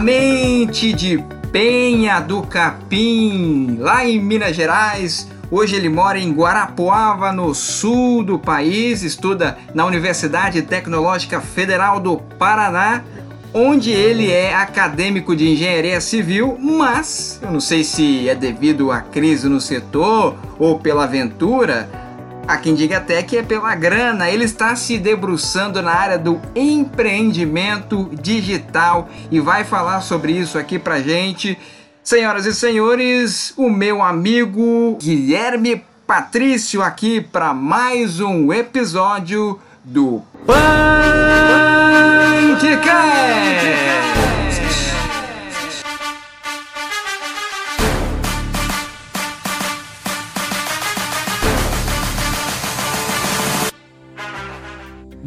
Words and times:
diretamente 0.00 0.92
de 0.92 1.22
Penha 1.52 2.20
do 2.20 2.42
Capim, 2.42 3.76
lá 3.78 4.04
em 4.04 4.20
Minas 4.20 4.56
Gerais. 4.56 5.28
Hoje 5.50 5.76
ele 5.76 5.88
mora 5.88 6.18
em 6.18 6.32
Guarapuava, 6.32 7.32
no 7.32 7.54
sul 7.54 8.22
do 8.22 8.38
país, 8.38 9.02
estuda 9.02 9.58
na 9.74 9.84
Universidade 9.84 10.62
Tecnológica 10.62 11.40
Federal 11.40 12.00
do 12.00 12.16
Paraná, 12.16 13.02
onde 13.52 13.90
ele 13.90 14.30
é 14.30 14.54
acadêmico 14.54 15.34
de 15.34 15.50
engenharia 15.50 16.00
civil, 16.00 16.56
mas 16.58 17.38
eu 17.42 17.50
não 17.50 17.60
sei 17.60 17.82
se 17.82 18.28
é 18.28 18.34
devido 18.34 18.92
à 18.92 19.00
crise 19.00 19.48
no 19.48 19.60
setor 19.60 20.36
ou 20.58 20.78
pela 20.78 21.04
aventura, 21.04 21.90
Há 22.50 22.58
quem 22.58 22.74
diga 22.74 22.96
até 22.96 23.22
que 23.22 23.36
é 23.36 23.44
pela 23.44 23.72
grana, 23.76 24.28
ele 24.28 24.42
está 24.42 24.74
se 24.74 24.98
debruçando 24.98 25.80
na 25.80 25.92
área 25.92 26.18
do 26.18 26.40
empreendimento 26.52 28.10
digital 28.20 29.08
e 29.30 29.38
vai 29.38 29.62
falar 29.62 30.00
sobre 30.00 30.32
isso 30.32 30.58
aqui 30.58 30.76
pra 30.76 31.00
gente. 31.00 31.56
Senhoras 32.02 32.46
e 32.46 32.52
senhores, 32.52 33.54
o 33.56 33.70
meu 33.70 34.02
amigo 34.02 34.98
Guilherme 35.00 35.84
Patrício 36.04 36.82
aqui 36.82 37.20
para 37.20 37.54
mais 37.54 38.18
um 38.18 38.52
episódio 38.52 39.60
do 39.84 40.20
Punkcast! 40.44 40.60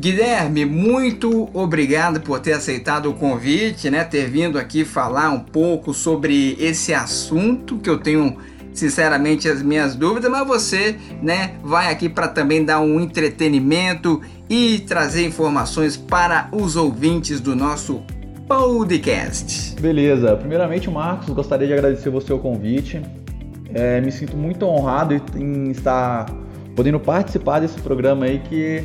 Guilherme, 0.03 0.65
muito 0.65 1.49
obrigado 1.53 2.19
por 2.19 2.37
ter 2.41 2.51
aceitado 2.51 3.09
o 3.09 3.13
convite, 3.13 3.89
né? 3.89 4.03
Ter 4.03 4.29
vindo 4.29 4.59
aqui 4.59 4.83
falar 4.83 5.29
um 5.29 5.39
pouco 5.39 5.93
sobre 5.93 6.57
esse 6.59 6.93
assunto 6.93 7.77
que 7.77 7.89
eu 7.89 7.97
tenho 7.97 8.35
sinceramente 8.73 9.47
as 9.47 9.63
minhas 9.63 9.95
dúvidas, 9.95 10.29
mas 10.29 10.45
você, 10.45 10.97
né, 11.21 11.51
vai 11.63 11.89
aqui 11.89 12.09
para 12.09 12.27
também 12.27 12.65
dar 12.65 12.81
um 12.81 12.99
entretenimento 12.99 14.21
e 14.49 14.79
trazer 14.79 15.25
informações 15.25 15.95
para 15.95 16.49
os 16.51 16.75
ouvintes 16.75 17.39
do 17.39 17.55
nosso 17.55 18.03
podcast. 18.45 19.73
Beleza. 19.79 20.35
Primeiramente, 20.35 20.89
Marcos, 20.89 21.29
gostaria 21.29 21.65
de 21.65 21.71
agradecer 21.71 22.09
você 22.09 22.33
o 22.33 22.39
convite. 22.39 23.01
É, 23.73 24.01
me 24.01 24.11
sinto 24.11 24.35
muito 24.35 24.65
honrado 24.65 25.15
em 25.33 25.71
estar 25.71 26.25
podendo 26.75 26.99
participar 26.99 27.59
desse 27.61 27.79
programa 27.79 28.25
aí 28.25 28.39
que 28.39 28.83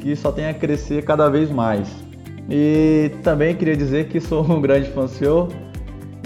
que 0.00 0.16
só 0.16 0.32
tem 0.32 0.48
a 0.48 0.54
crescer 0.54 1.04
cada 1.04 1.28
vez 1.28 1.50
mais. 1.50 1.88
E 2.48 3.12
também 3.22 3.54
queria 3.54 3.76
dizer 3.76 4.08
que 4.08 4.20
sou 4.20 4.44
um 4.50 4.60
grande 4.60 4.90
fã 4.90 5.06
seu. 5.06 5.48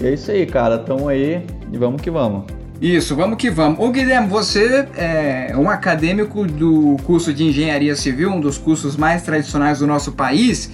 E 0.01 0.07
é 0.07 0.15
isso 0.15 0.31
aí, 0.31 0.47
cara. 0.47 0.79
Tamo 0.79 1.09
aí 1.09 1.45
e 1.71 1.77
vamos 1.77 2.01
que 2.01 2.11
vamos. 2.11 2.45
Isso, 2.81 3.15
vamos 3.15 3.37
que 3.37 3.51
vamos. 3.51 3.79
Ô 3.79 3.91
Guilherme, 3.91 4.29
você 4.29 4.89
é 4.97 5.53
um 5.57 5.71
acadêmico 5.71 6.47
do 6.47 6.97
curso 7.05 7.33
de 7.33 7.45
Engenharia 7.45 7.95
Civil, 7.95 8.31
um 8.31 8.41
dos 8.41 8.59
cursos 8.59 8.97
mais 8.97 9.23
tradicionais 9.23 9.79
do 9.79 9.87
nosso 9.87 10.13
país. 10.13 10.71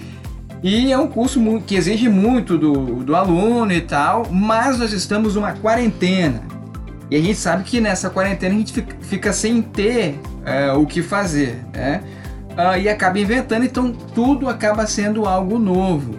E 0.62 0.92
é 0.92 0.98
um 0.98 1.06
curso 1.06 1.40
que 1.66 1.74
exige 1.74 2.08
muito 2.08 2.58
do, 2.58 3.02
do 3.02 3.16
aluno 3.16 3.72
e 3.72 3.80
tal, 3.80 4.26
mas 4.30 4.78
nós 4.78 4.92
estamos 4.92 5.34
numa 5.34 5.52
quarentena. 5.52 6.42
E 7.10 7.16
a 7.16 7.20
gente 7.20 7.36
sabe 7.36 7.64
que 7.64 7.80
nessa 7.80 8.08
quarentena 8.08 8.54
a 8.54 8.58
gente 8.58 8.72
fica, 8.72 8.96
fica 9.00 9.32
sem 9.32 9.60
ter 9.62 10.20
é, 10.44 10.72
o 10.72 10.86
que 10.86 11.02
fazer, 11.02 11.58
né? 11.74 12.02
Uh, 12.56 12.78
e 12.78 12.88
acaba 12.88 13.18
inventando, 13.18 13.64
então 13.64 13.92
tudo 14.14 14.48
acaba 14.48 14.86
sendo 14.86 15.26
algo 15.26 15.58
novo. 15.58 16.18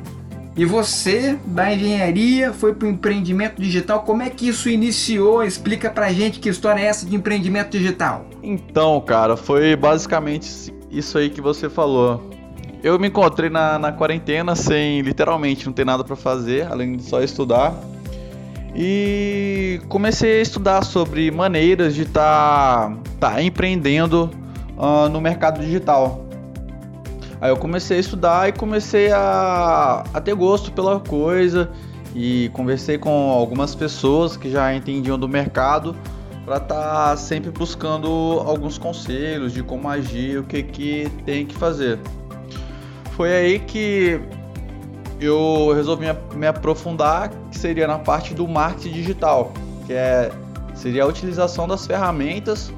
E 0.55 0.65
você, 0.65 1.37
da 1.45 1.73
engenharia, 1.73 2.51
foi 2.51 2.73
para 2.73 2.85
o 2.85 2.91
empreendimento 2.91 3.61
digital. 3.61 4.01
Como 4.01 4.21
é 4.21 4.29
que 4.29 4.49
isso 4.49 4.69
iniciou? 4.69 5.43
Explica 5.43 5.89
pra 5.89 6.11
gente 6.11 6.39
que 6.39 6.49
história 6.49 6.81
é 6.81 6.85
essa 6.85 7.05
de 7.05 7.15
empreendimento 7.15 7.71
digital. 7.71 8.25
Então, 8.43 8.99
cara, 8.99 9.37
foi 9.37 9.75
basicamente 9.77 10.73
isso 10.91 11.17
aí 11.17 11.29
que 11.29 11.39
você 11.39 11.69
falou. 11.69 12.29
Eu 12.83 12.99
me 12.99 13.07
encontrei 13.07 13.49
na, 13.49 13.79
na 13.79 13.91
quarentena 13.93 14.53
sem, 14.55 15.01
literalmente, 15.01 15.65
não 15.65 15.71
ter 15.71 15.85
nada 15.85 16.03
para 16.03 16.17
fazer, 16.17 16.67
além 16.67 16.97
de 16.97 17.03
só 17.03 17.21
estudar. 17.21 17.73
E 18.75 19.79
comecei 19.87 20.39
a 20.39 20.41
estudar 20.41 20.83
sobre 20.83 21.31
maneiras 21.31 21.95
de 21.95 22.01
estar 22.01 22.91
tá, 23.19 23.31
tá 23.31 23.41
empreendendo 23.41 24.29
uh, 24.81 25.07
no 25.07 25.21
mercado 25.21 25.61
digital. 25.61 26.25
Aí 27.39 27.49
eu 27.49 27.57
comecei 27.57 27.97
a 27.97 27.99
estudar 27.99 28.49
e 28.49 28.51
comecei 28.51 29.11
a, 29.11 30.03
a 30.13 30.21
ter 30.21 30.33
gosto 30.35 30.71
pela 30.71 30.99
coisa 30.99 31.69
e 32.15 32.49
conversei 32.53 32.97
com 32.97 33.31
algumas 33.31 33.73
pessoas 33.73 34.35
que 34.35 34.49
já 34.49 34.73
entendiam 34.75 35.17
do 35.17 35.27
mercado 35.27 35.95
para 36.45 36.57
estar 36.57 37.09
tá 37.09 37.17
sempre 37.17 37.51
buscando 37.51 38.07
alguns 38.45 38.77
conselhos 38.77 39.53
de 39.53 39.63
como 39.63 39.87
agir, 39.87 40.39
o 40.39 40.43
que 40.43 40.63
que 40.63 41.09
tem 41.25 41.45
que 41.45 41.55
fazer. 41.55 41.99
Foi 43.11 43.31
aí 43.31 43.59
que 43.59 44.19
eu 45.19 45.71
resolvi 45.73 46.05
me 46.35 46.47
aprofundar, 46.47 47.29
que 47.51 47.57
seria 47.57 47.87
na 47.87 47.99
parte 47.99 48.33
do 48.33 48.47
marketing 48.47 48.91
digital, 48.91 49.51
que 49.85 49.93
é 49.93 50.31
seria 50.73 51.03
a 51.03 51.07
utilização 51.07 51.67
das 51.67 51.85
ferramentas 51.85 52.73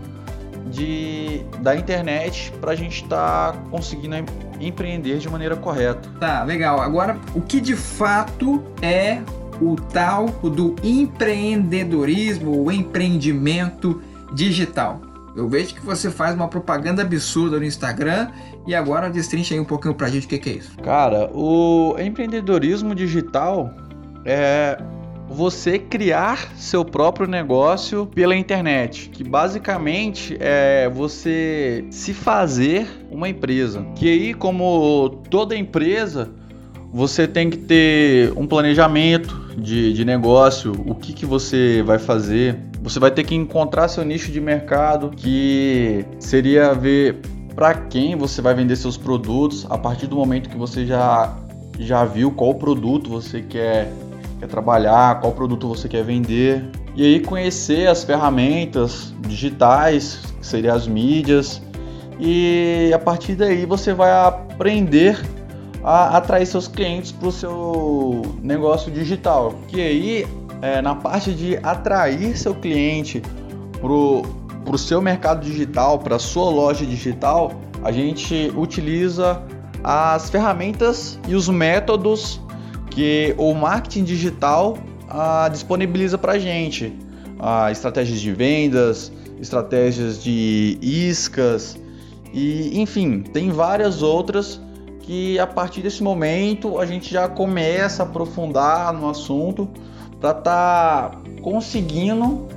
de, 0.65 1.43
da 1.59 1.75
internet 1.75 2.51
para 2.59 2.71
a 2.71 2.75
gente 2.75 3.03
estar 3.03 3.53
tá 3.53 3.57
conseguindo 3.69 4.15
empreender 4.59 5.17
de 5.17 5.29
maneira 5.29 5.55
correta. 5.55 6.09
Tá, 6.19 6.43
legal. 6.43 6.81
Agora, 6.81 7.17
o 7.33 7.41
que 7.41 7.59
de 7.59 7.75
fato 7.75 8.63
é 8.81 9.21
o 9.61 9.75
tal 9.75 10.27
do 10.27 10.75
empreendedorismo, 10.83 12.63
o 12.63 12.71
empreendimento 12.71 14.01
digital? 14.33 15.01
Eu 15.35 15.49
vejo 15.49 15.73
que 15.73 15.81
você 15.81 16.11
faz 16.11 16.35
uma 16.35 16.47
propaganda 16.47 17.01
absurda 17.01 17.57
no 17.57 17.65
Instagram 17.65 18.29
e 18.67 18.75
agora 18.75 19.09
destrincha 19.09 19.55
aí 19.55 19.59
um 19.59 19.65
pouquinho 19.65 19.95
pra 19.95 20.07
gente 20.07 20.25
o 20.27 20.29
que, 20.29 20.37
que 20.37 20.49
é 20.49 20.53
isso. 20.53 20.77
Cara, 20.77 21.29
o 21.33 21.95
empreendedorismo 21.99 22.93
digital 22.93 23.71
é 24.23 24.77
você 25.33 25.79
criar 25.79 26.53
seu 26.55 26.85
próprio 26.85 27.27
negócio 27.27 28.05
pela 28.05 28.35
internet, 28.35 29.09
que 29.09 29.23
basicamente 29.23 30.37
é 30.39 30.87
você 30.93 31.85
se 31.89 32.13
fazer 32.13 32.87
uma 33.09 33.27
empresa. 33.27 33.83
Que 33.95 34.07
aí, 34.09 34.33
como 34.33 35.21
toda 35.31 35.55
empresa, 35.55 36.31
você 36.91 37.27
tem 37.27 37.49
que 37.49 37.57
ter 37.57 38.31
um 38.37 38.45
planejamento 38.45 39.35
de, 39.57 39.91
de 39.93 40.05
negócio, 40.05 40.71
o 40.85 40.93
que, 40.93 41.13
que 41.13 41.25
você 41.25 41.81
vai 41.83 41.97
fazer. 41.97 42.55
Você 42.83 42.99
vai 42.99 43.09
ter 43.09 43.23
que 43.23 43.33
encontrar 43.33 43.87
seu 43.87 44.05
nicho 44.05 44.31
de 44.31 44.39
mercado, 44.39 45.09
que 45.09 46.05
seria 46.19 46.73
ver 46.73 47.17
para 47.55 47.73
quem 47.73 48.15
você 48.15 48.41
vai 48.41 48.53
vender 48.53 48.75
seus 48.75 48.97
produtos 48.97 49.65
a 49.69 49.77
partir 49.77 50.05
do 50.05 50.15
momento 50.15 50.49
que 50.49 50.57
você 50.57 50.85
já, 50.85 51.35
já 51.79 52.05
viu 52.05 52.31
qual 52.31 52.53
produto 52.55 53.09
você 53.09 53.41
quer 53.41 53.91
quer 54.43 54.47
trabalhar, 54.47 55.21
qual 55.21 55.31
produto 55.31 55.67
você 55.69 55.87
quer 55.87 56.03
vender. 56.03 56.69
E 56.95 57.03
aí 57.03 57.19
conhecer 57.21 57.87
as 57.87 58.03
ferramentas 58.03 59.13
digitais, 59.21 60.19
que 60.39 60.45
seriam 60.45 60.75
as 60.75 60.87
mídias, 60.87 61.61
e 62.19 62.91
a 62.93 62.99
partir 62.99 63.35
daí 63.35 63.65
você 63.65 63.93
vai 63.93 64.11
aprender 64.11 65.19
a 65.83 66.17
atrair 66.17 66.45
seus 66.45 66.67
clientes 66.67 67.11
para 67.11 67.27
o 67.27 67.31
seu 67.31 68.21
negócio 68.41 68.91
digital. 68.91 69.53
Que 69.67 69.81
aí, 69.81 70.27
é, 70.61 70.81
na 70.81 70.95
parte 70.95 71.33
de 71.33 71.57
atrair 71.63 72.37
seu 72.37 72.53
cliente 72.53 73.21
para 73.81 73.91
o 73.91 74.77
seu 74.77 75.01
mercado 75.01 75.41
digital, 75.43 75.99
para 75.99 76.19
sua 76.19 76.49
loja 76.49 76.85
digital, 76.85 77.51
a 77.83 77.91
gente 77.91 78.51
utiliza 78.55 79.41
as 79.83 80.29
ferramentas 80.29 81.19
e 81.27 81.35
os 81.35 81.49
métodos 81.49 82.39
que 82.93 83.33
o 83.37 83.53
marketing 83.53 84.03
digital 84.03 84.77
ah, 85.09 85.49
disponibiliza 85.51 86.17
para 86.17 86.33
a 86.33 86.39
gente. 86.39 86.93
Ah, 87.39 87.71
estratégias 87.71 88.21
de 88.21 88.31
vendas, 88.31 89.11
estratégias 89.39 90.23
de 90.23 90.77
iscas 90.81 91.77
e 92.33 92.81
enfim, 92.81 93.21
tem 93.21 93.51
várias 93.51 94.01
outras 94.01 94.59
que 95.01 95.37
a 95.37 95.45
partir 95.45 95.81
desse 95.81 96.01
momento 96.01 96.79
a 96.79 96.85
gente 96.85 97.11
já 97.11 97.27
começa 97.27 98.03
a 98.03 98.05
aprofundar 98.05 98.93
no 98.93 99.09
assunto 99.09 99.69
para 100.19 100.31
estar 100.31 101.09
tá 101.09 101.21
conseguindo 101.41 102.47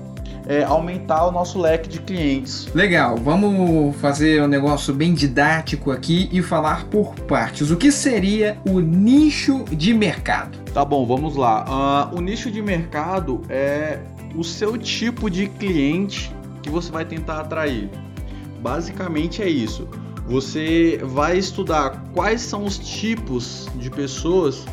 é, 0.46 0.62
aumentar 0.62 1.26
o 1.26 1.32
nosso 1.32 1.60
leque 1.60 1.88
de 1.88 2.00
clientes. 2.00 2.69
Legal, 2.75 3.16
vamos 3.16 3.96
fazer 3.96 4.43
um 4.43 4.46
negócio 4.46 4.94
bem 4.94 5.12
didático 5.12 5.90
aqui 5.90 6.28
e 6.32 6.40
falar 6.40 6.84
por 6.87 7.14
partes. 7.20 7.70
O 7.70 7.76
que 7.76 7.90
seria 7.90 8.58
o 8.66 8.81
nicho 8.81 9.64
de 9.64 9.93
mercado? 9.93 10.58
Tá 10.72 10.84
bom, 10.84 11.06
vamos 11.06 11.37
lá. 11.37 12.10
Uh, 12.12 12.19
o 12.19 12.20
nicho 12.20 12.50
de 12.50 12.62
mercado 12.62 13.43
é 13.48 13.98
o 14.34 14.44
seu 14.44 14.76
tipo 14.76 15.28
de 15.31 15.48
cliente 15.48 16.32
que 16.62 16.70
você 16.70 16.90
vai 16.90 17.04
tentar 17.04 17.40
atrair. 17.40 17.90
Basicamente 18.60 19.43
é 19.43 19.48
isso. 19.48 19.88
Você 20.26 21.00
vai 21.04 21.38
estudar 21.38 22.04
quais 22.12 22.40
são 22.40 22.64
os 22.64 22.78
tipos 22.78 23.69
de 23.76 23.88
pessoas 23.90 24.64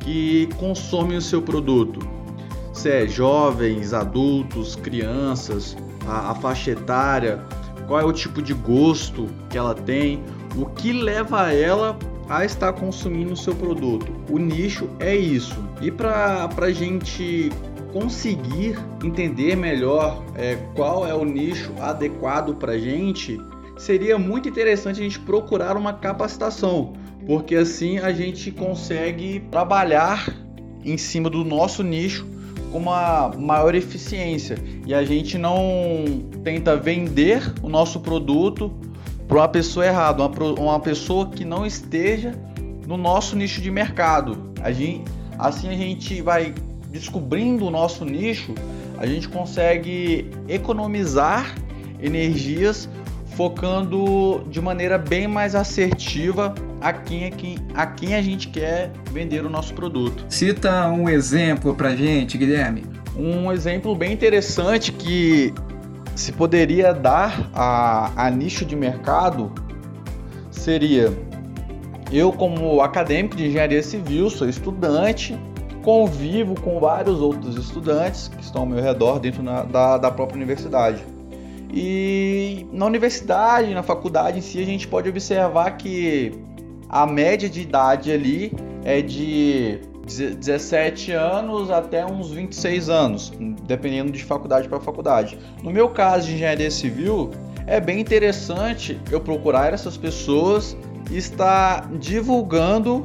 que 0.00 0.48
consomem 0.56 1.16
o 1.16 1.22
seu 1.22 1.42
produto. 1.42 2.00
Se 2.80 2.88
é 2.88 3.06
jovens, 3.06 3.92
adultos, 3.92 4.74
crianças, 4.74 5.76
a, 6.08 6.30
a 6.30 6.34
faixa 6.34 6.70
etária, 6.70 7.38
qual 7.86 8.00
é 8.00 8.04
o 8.06 8.10
tipo 8.10 8.40
de 8.40 8.54
gosto 8.54 9.28
que 9.50 9.58
ela 9.58 9.74
tem, 9.74 10.24
o 10.56 10.64
que 10.64 10.90
leva 10.90 11.52
ela 11.52 11.98
a 12.26 12.42
estar 12.42 12.72
consumindo 12.72 13.34
o 13.34 13.36
seu 13.36 13.54
produto. 13.54 14.10
O 14.30 14.38
nicho 14.38 14.88
é 14.98 15.14
isso. 15.14 15.62
E 15.82 15.90
para 15.90 16.48
a 16.56 16.72
gente 16.72 17.50
conseguir 17.92 18.78
entender 19.04 19.56
melhor 19.56 20.24
é, 20.34 20.56
qual 20.74 21.06
é 21.06 21.12
o 21.12 21.22
nicho 21.22 21.74
adequado 21.82 22.54
para 22.54 22.72
a 22.72 22.78
gente, 22.78 23.38
seria 23.76 24.18
muito 24.18 24.48
interessante 24.48 25.00
a 25.00 25.02
gente 25.02 25.20
procurar 25.20 25.76
uma 25.76 25.92
capacitação, 25.92 26.94
porque 27.26 27.56
assim 27.56 27.98
a 27.98 28.10
gente 28.10 28.50
consegue 28.50 29.40
trabalhar 29.50 30.34
em 30.82 30.96
cima 30.96 31.28
do 31.28 31.44
nosso 31.44 31.82
nicho 31.82 32.39
com 32.70 32.78
uma 32.78 33.30
maior 33.36 33.74
eficiência 33.74 34.56
e 34.86 34.94
a 34.94 35.04
gente 35.04 35.36
não 35.36 36.22
tenta 36.44 36.76
vender 36.76 37.52
o 37.62 37.68
nosso 37.68 38.00
produto 38.00 38.72
para 39.26 39.38
uma 39.38 39.48
pessoa 39.48 39.86
errada, 39.86 40.24
uma, 40.24 40.60
uma 40.60 40.80
pessoa 40.80 41.28
que 41.28 41.44
não 41.44 41.66
esteja 41.66 42.34
no 42.86 42.96
nosso 42.96 43.36
nicho 43.36 43.60
de 43.60 43.70
mercado. 43.70 44.52
A 44.62 44.72
gente, 44.72 45.04
assim 45.38 45.68
a 45.68 45.74
gente 45.74 46.20
vai 46.22 46.54
descobrindo 46.90 47.66
o 47.66 47.70
nosso 47.70 48.04
nicho, 48.04 48.54
a 48.98 49.06
gente 49.06 49.28
consegue 49.28 50.30
economizar 50.48 51.54
energias 52.02 52.88
focando 53.36 54.44
de 54.50 54.60
maneira 54.60 54.98
bem 54.98 55.26
mais 55.28 55.54
assertiva 55.54 56.54
a 56.80 56.92
quem, 56.92 57.26
a 57.26 57.30
quem, 57.30 57.58
a 57.74 57.86
quem 57.86 58.14
a 58.14 58.22
gente 58.22 58.48
quer 58.48 58.92
vender 59.12 59.44
o 59.44 59.50
nosso 59.50 59.74
produto. 59.74 60.24
Cita 60.28 60.88
um 60.88 61.08
exemplo 61.08 61.74
para 61.74 61.94
gente, 61.94 62.38
Guilherme. 62.38 62.84
Um 63.16 63.52
exemplo 63.52 63.94
bem 63.94 64.12
interessante 64.12 64.92
que 64.92 65.52
se 66.14 66.32
poderia 66.32 66.92
dar 66.92 67.50
a, 67.54 68.26
a 68.26 68.30
nicho 68.30 68.64
de 68.64 68.76
mercado 68.76 69.52
seria 70.50 71.12
eu 72.12 72.32
como 72.32 72.80
acadêmico 72.80 73.36
de 73.36 73.46
engenharia 73.46 73.82
civil, 73.82 74.28
sou 74.28 74.48
estudante, 74.48 75.38
convivo 75.82 76.60
com 76.60 76.80
vários 76.80 77.20
outros 77.20 77.56
estudantes 77.56 78.28
que 78.28 78.42
estão 78.42 78.62
ao 78.62 78.66
meu 78.66 78.82
redor 78.82 79.18
dentro 79.18 79.42
na, 79.42 79.62
da, 79.62 79.96
da 79.96 80.10
própria 80.10 80.36
universidade. 80.36 81.02
E 81.72 82.66
na 82.72 82.86
universidade, 82.86 83.72
na 83.72 83.82
faculdade 83.82 84.38
em 84.38 84.40
si, 84.40 84.60
a 84.60 84.66
gente 84.66 84.88
pode 84.88 85.08
observar 85.08 85.70
que 85.76 86.32
a 86.90 87.06
média 87.06 87.48
de 87.48 87.60
idade 87.60 88.10
ali 88.10 88.52
é 88.84 89.00
de 89.00 89.78
17 90.04 91.12
anos 91.12 91.70
até 91.70 92.04
uns 92.04 92.32
26 92.32 92.88
anos, 92.88 93.32
dependendo 93.62 94.10
de 94.10 94.24
faculdade 94.24 94.68
para 94.68 94.80
faculdade. 94.80 95.38
No 95.62 95.70
meu 95.70 95.90
caso 95.90 96.26
de 96.26 96.34
engenharia 96.34 96.70
civil, 96.70 97.30
é 97.66 97.78
bem 97.78 98.00
interessante 98.00 99.00
eu 99.08 99.20
procurar 99.20 99.72
essas 99.72 99.96
pessoas 99.96 100.76
e 101.12 101.16
estar 101.16 101.88
divulgando 101.92 103.04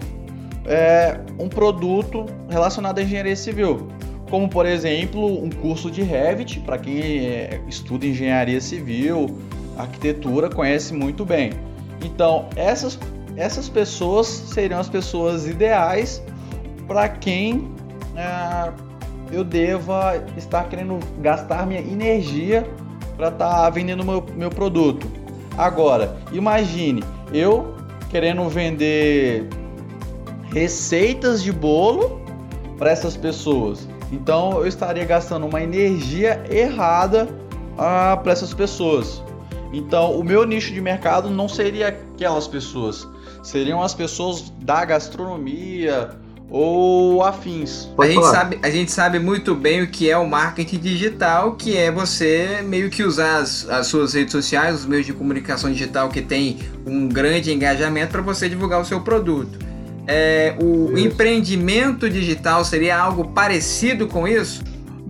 é, 0.66 1.20
um 1.38 1.48
produto 1.48 2.26
relacionado 2.50 2.98
à 2.98 3.04
engenharia 3.04 3.36
civil, 3.36 3.88
como 4.32 4.50
por 4.50 4.66
exemplo 4.66 5.44
um 5.44 5.50
curso 5.52 5.92
de 5.92 6.02
Revit 6.02 6.60
para 6.62 6.80
quem 6.80 7.28
é, 7.28 7.62
estuda 7.68 8.08
engenharia 8.08 8.60
civil, 8.60 9.38
arquitetura 9.78 10.50
conhece 10.50 10.92
muito 10.92 11.24
bem. 11.24 11.52
Então 12.04 12.50
essas 12.56 12.98
essas 13.36 13.68
pessoas 13.68 14.28
seriam 14.28 14.80
as 14.80 14.90
pessoas 14.90 15.48
ideais 15.48 16.22
para 16.88 17.10
quem 17.10 17.70
é, 18.16 18.72
eu 19.32 19.44
deva 19.44 20.24
estar 20.38 20.66
querendo 20.70 21.00
gastar 21.20 21.66
minha 21.66 21.82
energia 21.82 22.68
para 23.18 23.30
estar 23.30 23.64
tá 23.64 23.70
vendendo 23.70 24.04
meu, 24.04 24.24
meu 24.36 24.50
produto. 24.50 25.08
Agora, 25.58 26.18
imagine 26.32 27.04
eu 27.34 27.76
querendo 28.10 28.48
vender 28.50 29.48
receitas 30.52 31.42
de 31.42 31.52
bolo 31.52 32.22
para 32.78 32.92
essas 32.92 33.18
pessoas. 33.18 33.88
Então 34.12 34.60
eu 34.60 34.68
estaria 34.68 35.04
gastando 35.06 35.46
uma 35.46 35.62
energia 35.62 36.44
errada 36.50 37.28
ah, 37.78 38.18
para 38.22 38.32
essas 38.32 38.54
pessoas. 38.54 39.24
Então 39.74 40.18
o 40.18 40.24
meu 40.24 40.46
nicho 40.46 40.74
de 40.74 40.80
mercado 40.80 41.30
não 41.30 41.50
seria 41.50 41.90
aquelas 41.90 42.48
pessoas, 42.48 43.08
seriam 43.46 43.82
as 43.82 43.94
pessoas 43.94 44.52
da 44.60 44.84
gastronomia, 44.84 46.10
ou 46.50 47.24
afins. 47.24 47.88
a 47.98 48.08
gente, 48.08 48.26
sabe, 48.26 48.60
a 48.62 48.70
gente 48.70 48.92
sabe 48.92 49.20
muito 49.20 49.56
bem 49.56 49.82
o 49.82 49.88
que 49.88 50.10
é 50.10 50.18
o 50.18 50.28
marketing 50.28 50.80
digital, 50.80 51.54
que 51.54 51.78
é 51.78 51.92
você 51.92 52.62
meio 52.64 52.90
que 52.90 53.04
usar 53.04 53.38
as, 53.38 53.70
as 53.70 53.88
suas 53.88 54.14
redes 54.14 54.32
sociais, 54.32 54.76
os 54.76 54.86
meios 54.86 55.06
de 55.06 55.14
comunicação 55.14 55.72
digital 55.72 56.10
que 56.10 56.22
tem 56.22 56.60
um 56.86 57.08
grande 57.08 57.54
engajamento 57.54 58.12
para 58.12 58.22
você 58.22 58.50
divulgar 58.50 58.82
o 58.82 58.86
seu 58.86 59.02
produto. 59.02 59.60
É, 60.08 60.56
o 60.62 60.94
isso. 60.94 61.08
empreendimento 61.08 62.10
digital 62.10 62.64
seria 62.64 62.98
algo 62.98 63.26
parecido 63.26 64.08
com 64.08 64.28
isso? 64.28 64.64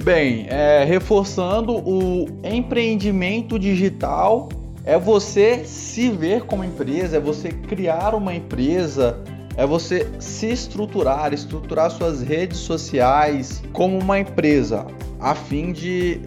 Bem, 0.03 0.45
é, 0.49 0.85
reforçando 0.85 1.73
o 1.73 2.27
empreendimento 2.43 3.57
digital 3.57 4.49
é 4.85 4.99
você 4.99 5.65
se 5.65 6.11
ver 6.11 6.43
como 6.43 6.63
empresa, 6.63 7.17
é 7.17 7.19
você 7.19 7.49
criar 7.49 8.13
uma 8.13 8.33
empresa, 8.35 9.17
é 9.57 9.65
você 9.65 10.07
se 10.19 10.51
estruturar, 10.51 11.33
estruturar 11.33 11.89
suas 11.89 12.21
redes 12.21 12.59
sociais 12.59 13.63
como 13.73 13.97
uma 13.97 14.19
empresa, 14.19 14.85
a 15.19 15.33
fim 15.33 15.71
de 15.71 16.21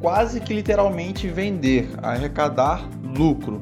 quase 0.00 0.40
que 0.40 0.54
literalmente 0.54 1.28
vender, 1.28 1.90
arrecadar 2.02 2.88
lucro. 3.16 3.60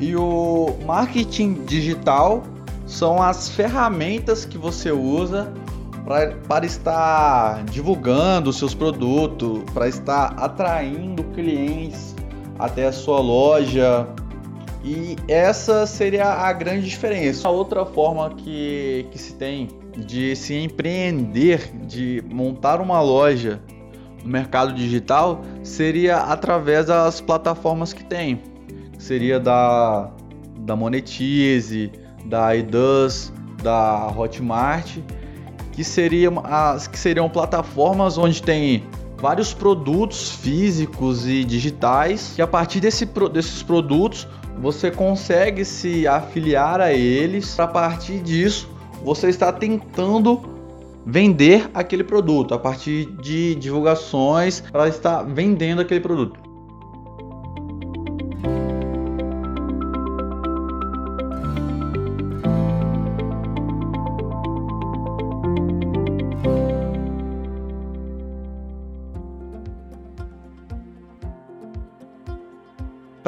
E 0.00 0.16
o 0.16 0.74
marketing 0.86 1.64
digital 1.66 2.42
são 2.86 3.22
as 3.22 3.50
ferramentas 3.50 4.46
que 4.46 4.56
você 4.56 4.90
usa 4.90 5.52
para 6.48 6.64
estar 6.64 7.62
divulgando 7.64 8.52
seus 8.52 8.74
produtos, 8.74 9.62
para 9.72 9.88
estar 9.88 10.34
atraindo 10.38 11.22
clientes 11.34 12.12
até 12.58 12.86
a 12.86 12.92
sua 12.92 13.20
loja, 13.20 14.06
e 14.84 15.16
essa 15.28 15.86
seria 15.86 16.26
a 16.26 16.52
grande 16.52 16.88
diferença. 16.88 17.46
A 17.46 17.50
outra 17.50 17.86
forma 17.86 18.30
que, 18.30 19.06
que 19.10 19.18
se 19.18 19.34
tem 19.34 19.68
de 19.96 20.34
se 20.34 20.54
empreender, 20.54 21.70
de 21.86 22.22
montar 22.30 22.80
uma 22.80 23.00
loja 23.00 23.60
no 24.24 24.30
mercado 24.30 24.72
digital, 24.74 25.42
seria 25.62 26.16
através 26.16 26.86
das 26.86 27.20
plataformas 27.20 27.92
que 27.92 28.04
tem. 28.04 28.42
Seria 28.98 29.38
da, 29.38 30.10
da 30.60 30.74
Monetize, 30.74 31.92
da 32.24 32.56
Eduz, 32.56 33.32
da 33.62 34.08
Hotmart, 34.08 34.98
que 35.72 35.84
seriam, 35.84 36.42
as, 36.44 36.88
que 36.88 36.98
seriam 36.98 37.28
plataformas 37.28 38.18
onde 38.18 38.42
tem 38.42 38.84
vários 39.22 39.54
produtos 39.54 40.32
físicos 40.32 41.28
e 41.28 41.44
digitais, 41.44 42.32
que 42.34 42.42
a 42.42 42.46
partir 42.46 42.80
desse, 42.80 43.06
desses 43.32 43.62
produtos 43.62 44.26
você 44.58 44.90
consegue 44.90 45.64
se 45.64 46.08
afiliar 46.08 46.80
a 46.80 46.92
eles. 46.92 47.58
A 47.60 47.68
partir 47.68 48.18
disso, 48.18 48.68
você 49.04 49.28
está 49.28 49.52
tentando 49.52 50.42
vender 51.06 51.70
aquele 51.72 52.02
produto 52.02 52.52
a 52.52 52.58
partir 52.58 53.06
de 53.22 53.54
divulgações 53.54 54.60
para 54.60 54.88
estar 54.88 55.22
vendendo 55.22 55.80
aquele 55.80 56.00
produto. 56.00 56.41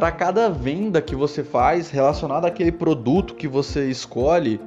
Para 0.05 0.13
cada 0.13 0.51
venda 0.51 1.01
que 1.01 1.17
você 1.17 1.43
faz 1.43 1.89
relacionada 1.89 2.47
àquele 2.47 2.71
produto 2.71 3.35
que 3.35 3.49
você 3.49 3.89
escolhe, 3.89 4.61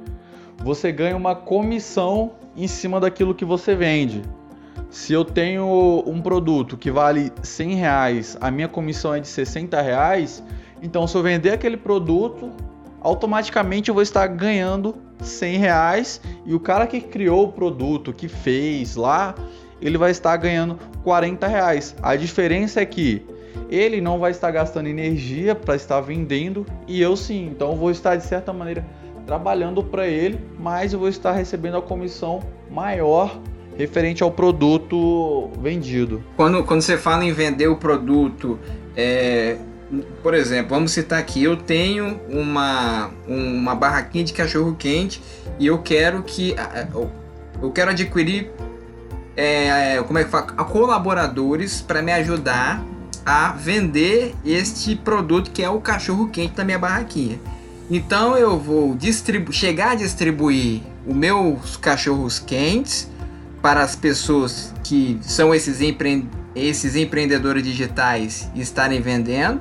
você 0.56 0.90
ganha 0.90 1.16
uma 1.16 1.32
comissão 1.32 2.32
em 2.56 2.66
cima 2.66 2.98
daquilo 2.98 3.32
que 3.32 3.44
você 3.44 3.72
vende. 3.76 4.20
Se 4.90 5.12
eu 5.12 5.24
tenho 5.24 6.02
um 6.04 6.20
produto 6.20 6.76
que 6.76 6.90
vale 6.90 7.32
100 7.40 7.74
reais, 7.76 8.36
a 8.40 8.50
minha 8.50 8.66
comissão 8.66 9.14
é 9.14 9.20
de 9.20 9.28
60 9.28 9.80
reais, 9.80 10.42
então 10.82 11.06
se 11.06 11.16
eu 11.16 11.22
vender 11.22 11.52
aquele 11.52 11.76
produto, 11.76 12.50
automaticamente 13.00 13.90
eu 13.90 13.94
vou 13.94 14.02
estar 14.02 14.26
ganhando 14.26 14.96
100 15.22 15.56
reais 15.56 16.20
e 16.44 16.52
o 16.52 16.58
cara 16.58 16.84
que 16.84 17.00
criou 17.00 17.44
o 17.44 17.52
produto, 17.52 18.12
que 18.12 18.26
fez 18.26 18.96
lá, 18.96 19.36
ele 19.80 19.98
vai 19.98 20.10
estar 20.10 20.36
ganhando 20.36 20.76
40 21.04 21.46
reais. 21.46 21.94
A 22.02 22.16
diferença 22.16 22.80
é 22.80 22.84
que 22.84 23.37
ele 23.70 24.00
não 24.00 24.18
vai 24.18 24.30
estar 24.30 24.50
gastando 24.50 24.88
energia 24.88 25.54
para 25.54 25.76
estar 25.76 26.00
vendendo 26.00 26.66
e 26.86 27.00
eu 27.00 27.16
sim. 27.16 27.46
Então 27.46 27.72
eu 27.72 27.76
vou 27.76 27.90
estar 27.90 28.16
de 28.16 28.24
certa 28.24 28.52
maneira 28.52 28.84
trabalhando 29.26 29.82
para 29.82 30.06
ele, 30.06 30.40
mas 30.58 30.92
eu 30.92 30.98
vou 30.98 31.08
estar 31.08 31.32
recebendo 31.32 31.76
a 31.76 31.82
comissão 31.82 32.40
maior 32.70 33.38
referente 33.76 34.22
ao 34.22 34.30
produto 34.30 35.50
vendido. 35.60 36.22
Quando, 36.36 36.64
quando 36.64 36.80
você 36.80 36.96
fala 36.96 37.24
em 37.24 37.32
vender 37.32 37.68
o 37.68 37.76
produto, 37.76 38.58
é, 38.96 39.56
por 40.22 40.34
exemplo, 40.34 40.70
vamos 40.70 40.92
citar 40.92 41.18
aqui, 41.18 41.44
eu 41.44 41.56
tenho 41.56 42.20
uma, 42.28 43.10
uma 43.26 43.74
barraquinha 43.74 44.24
de 44.24 44.32
cachorro 44.32 44.74
quente 44.76 45.22
e 45.58 45.66
eu 45.66 45.78
quero 45.78 46.22
que 46.22 46.54
eu 47.62 47.70
quero 47.70 47.90
adquirir 47.90 48.50
é, 49.36 50.02
como 50.02 50.18
é 50.18 50.24
que 50.24 50.30
fala? 50.30 50.46
colaboradores 50.64 51.80
para 51.80 52.02
me 52.02 52.12
ajudar 52.12 52.84
a 53.28 53.52
vender 53.52 54.34
este 54.42 54.96
produto 54.96 55.50
que 55.50 55.62
é 55.62 55.68
o 55.68 55.82
cachorro 55.82 56.28
quente 56.28 56.54
da 56.54 56.64
minha 56.64 56.78
barraquinha. 56.78 57.38
Então 57.90 58.38
eu 58.38 58.58
vou 58.58 58.96
chegar 59.52 59.90
a 59.90 59.94
distribuir 59.94 60.80
os 61.06 61.14
meus 61.14 61.76
cachorros 61.76 62.38
quentes 62.38 63.06
para 63.60 63.82
as 63.82 63.94
pessoas 63.94 64.72
que 64.82 65.18
são 65.20 65.54
esses, 65.54 65.82
empre 65.82 66.26
esses 66.54 66.96
empreendedores 66.96 67.62
digitais 67.62 68.48
estarem 68.54 69.02
vendendo, 69.02 69.60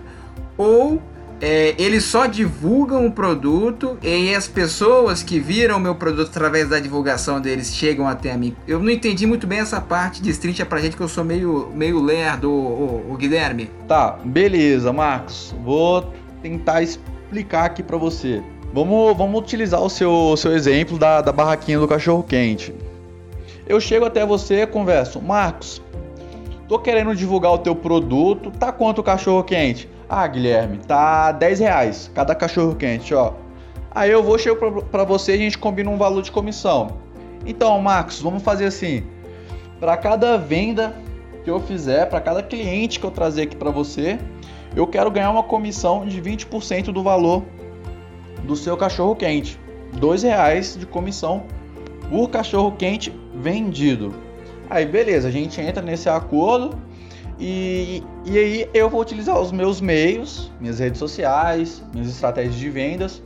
ou 0.57 1.01
é, 1.39 1.75
eles 1.77 2.03
só 2.03 2.25
divulgam 2.25 3.05
o 3.05 3.11
produto 3.11 3.97
e 4.01 4.33
as 4.33 4.47
pessoas 4.47 5.21
que 5.21 5.39
viram 5.39 5.77
o 5.77 5.79
meu 5.79 5.93
produto 5.93 6.29
através 6.29 6.69
da 6.69 6.79
divulgação 6.79 7.39
deles 7.39 7.75
chegam 7.75 8.07
até 8.07 8.35
mim. 8.35 8.55
Eu 8.67 8.79
não 8.79 8.89
entendi 8.89 9.25
muito 9.27 9.45
bem 9.45 9.59
essa 9.59 9.79
parte, 9.79 10.21
destrincha 10.21 10.65
pra 10.65 10.79
gente 10.79 10.97
que 10.97 11.01
eu 11.01 11.07
sou 11.07 11.23
meio, 11.23 11.71
meio 11.75 12.01
lerdo, 12.01 12.51
o, 12.51 13.15
Guilherme. 13.17 13.69
Tá, 13.87 14.17
beleza, 14.23 14.91
Marcos. 14.91 15.55
Vou 15.63 16.11
tentar 16.41 16.81
explicar 16.81 17.65
aqui 17.65 17.83
para 17.83 17.97
você. 17.97 18.41
Vamos, 18.73 19.15
vamos 19.15 19.39
utilizar 19.39 19.81
o 19.81 19.89
seu, 19.89 20.35
seu 20.37 20.53
exemplo 20.53 20.97
da, 20.97 21.21
da 21.21 21.31
barraquinha 21.31 21.79
do 21.79 21.87
cachorro 21.87 22.23
quente. 22.23 22.73
Eu 23.67 23.79
chego 23.79 24.05
até 24.05 24.25
você 24.25 24.65
converso, 24.65 25.21
Marcos, 25.21 25.81
tô 26.67 26.79
querendo 26.79 27.15
divulgar 27.15 27.51
o 27.51 27.57
teu 27.57 27.75
produto, 27.75 28.49
tá 28.51 28.71
quanto 28.71 28.99
o 28.99 29.03
cachorro 29.03 29.43
quente? 29.43 29.89
Ah, 30.09 30.25
Guilherme, 30.25 30.77
tá 30.77 31.33
10 31.33 31.59
reais 31.59 32.11
cada 32.15 32.33
cachorro 32.33 32.75
quente, 32.75 33.13
ó. 33.13 33.33
Aí 33.91 34.09
eu 34.09 34.23
vou, 34.23 34.37
chego 34.37 34.83
para 34.83 35.03
você 35.03 35.33
e 35.33 35.35
a 35.35 35.37
gente 35.39 35.57
combina 35.57 35.89
um 35.89 35.97
valor 35.97 36.21
de 36.21 36.31
comissão. 36.31 36.97
Então, 37.45 37.79
Marcos, 37.81 38.21
vamos 38.21 38.43
fazer 38.43 38.65
assim. 38.65 39.03
Para 39.79 39.97
cada 39.97 40.37
venda 40.37 40.95
que 41.43 41.49
eu 41.49 41.59
fizer, 41.59 42.05
para 42.05 42.21
cada 42.21 42.41
cliente 42.41 42.99
que 42.99 43.05
eu 43.05 43.11
trazer 43.11 43.43
aqui 43.43 43.55
para 43.55 43.69
você, 43.69 44.17
eu 44.75 44.87
quero 44.87 45.11
ganhar 45.11 45.31
uma 45.31 45.43
comissão 45.43 46.05
de 46.05 46.21
20% 46.21 46.85
do 46.85 47.03
valor 47.03 47.43
do 48.43 48.55
seu 48.55 48.77
cachorro 48.77 49.15
quente. 49.15 49.59
R$ 49.93 50.17
reais 50.21 50.77
de 50.77 50.85
comissão 50.85 51.43
por 52.09 52.29
cachorro 52.29 52.71
quente 52.73 53.13
vendido. 53.33 54.13
Aí 54.69 54.85
beleza, 54.85 55.27
a 55.27 55.31
gente 55.31 55.59
entra 55.59 55.81
nesse 55.81 56.07
acordo 56.07 56.77
e, 57.39 58.03
e 58.25 58.37
aí 58.37 58.69
eu 58.73 58.89
vou 58.89 59.01
utilizar 59.01 59.39
os 59.39 59.51
meus 59.51 59.79
meios, 59.79 60.51
minhas 60.59 60.79
redes 60.79 60.99
sociais, 60.99 61.83
minhas 61.93 62.09
estratégias 62.09 62.55
de 62.55 62.69
vendas 62.69 63.21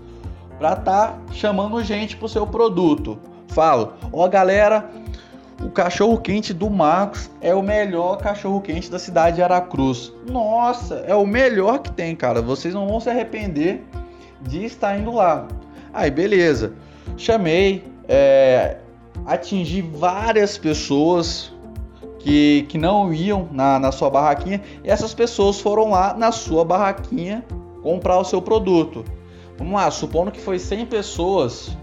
para 0.58 0.74
estar 0.74 1.08
tá 1.08 1.20
chamando 1.32 1.82
gente 1.84 2.18
para 2.18 2.26
o 2.26 2.30
seu 2.30 2.46
produto. 2.46 3.18
Falo, 3.48 3.94
ó 4.12 4.28
galera, 4.28 4.90
o 5.64 5.70
cachorro 5.70 6.18
quente 6.20 6.54
do 6.54 6.70
Marcos 6.70 7.30
é 7.40 7.54
o 7.54 7.62
melhor 7.62 8.18
cachorro 8.18 8.60
quente 8.62 8.90
da 8.90 9.00
cidade 9.00 9.38
de 9.38 9.44
Aracruz. 9.44 10.12
Nossa, 10.28 10.96
é 11.08 11.16
o 11.16 11.26
melhor 11.26 11.80
que 11.80 11.92
tem, 11.92 12.16
cara. 12.16 12.42
Vocês 12.42 12.74
não 12.74 12.88
vão 12.88 13.00
se 13.00 13.10
arrepender 13.10 13.84
de 14.42 14.66
estar 14.66 14.98
indo 14.98 15.12
lá. 15.12 15.48
Aí, 15.94 16.10
beleza. 16.10 16.74
Chamei, 17.18 17.84
é, 18.08 18.78
atingi 19.26 19.82
várias 19.82 20.58
pessoas 20.58 21.54
que, 22.24 22.66
que 22.70 22.78
não 22.78 23.14
iam 23.14 23.48
na, 23.52 23.80
na 23.80 23.92
sua 23.92 24.10
barraquinha 24.10 24.62
e 24.84 24.90
essas 24.90 25.14
pessoas 25.14 25.60
foram 25.60 25.90
lá 25.90 26.14
na 26.14 26.32
sua 26.32 26.64
barraquinha 26.64 27.44
comprar 27.82 28.20
o 28.20 28.24
seu 28.24 28.42
produto. 28.42 29.04
Vamos 29.58 29.74
lá, 29.74 29.90
supondo 29.92 30.32
que 30.32 30.40
foi 30.40 30.60
100 30.60 30.86
pessoas 30.86 31.76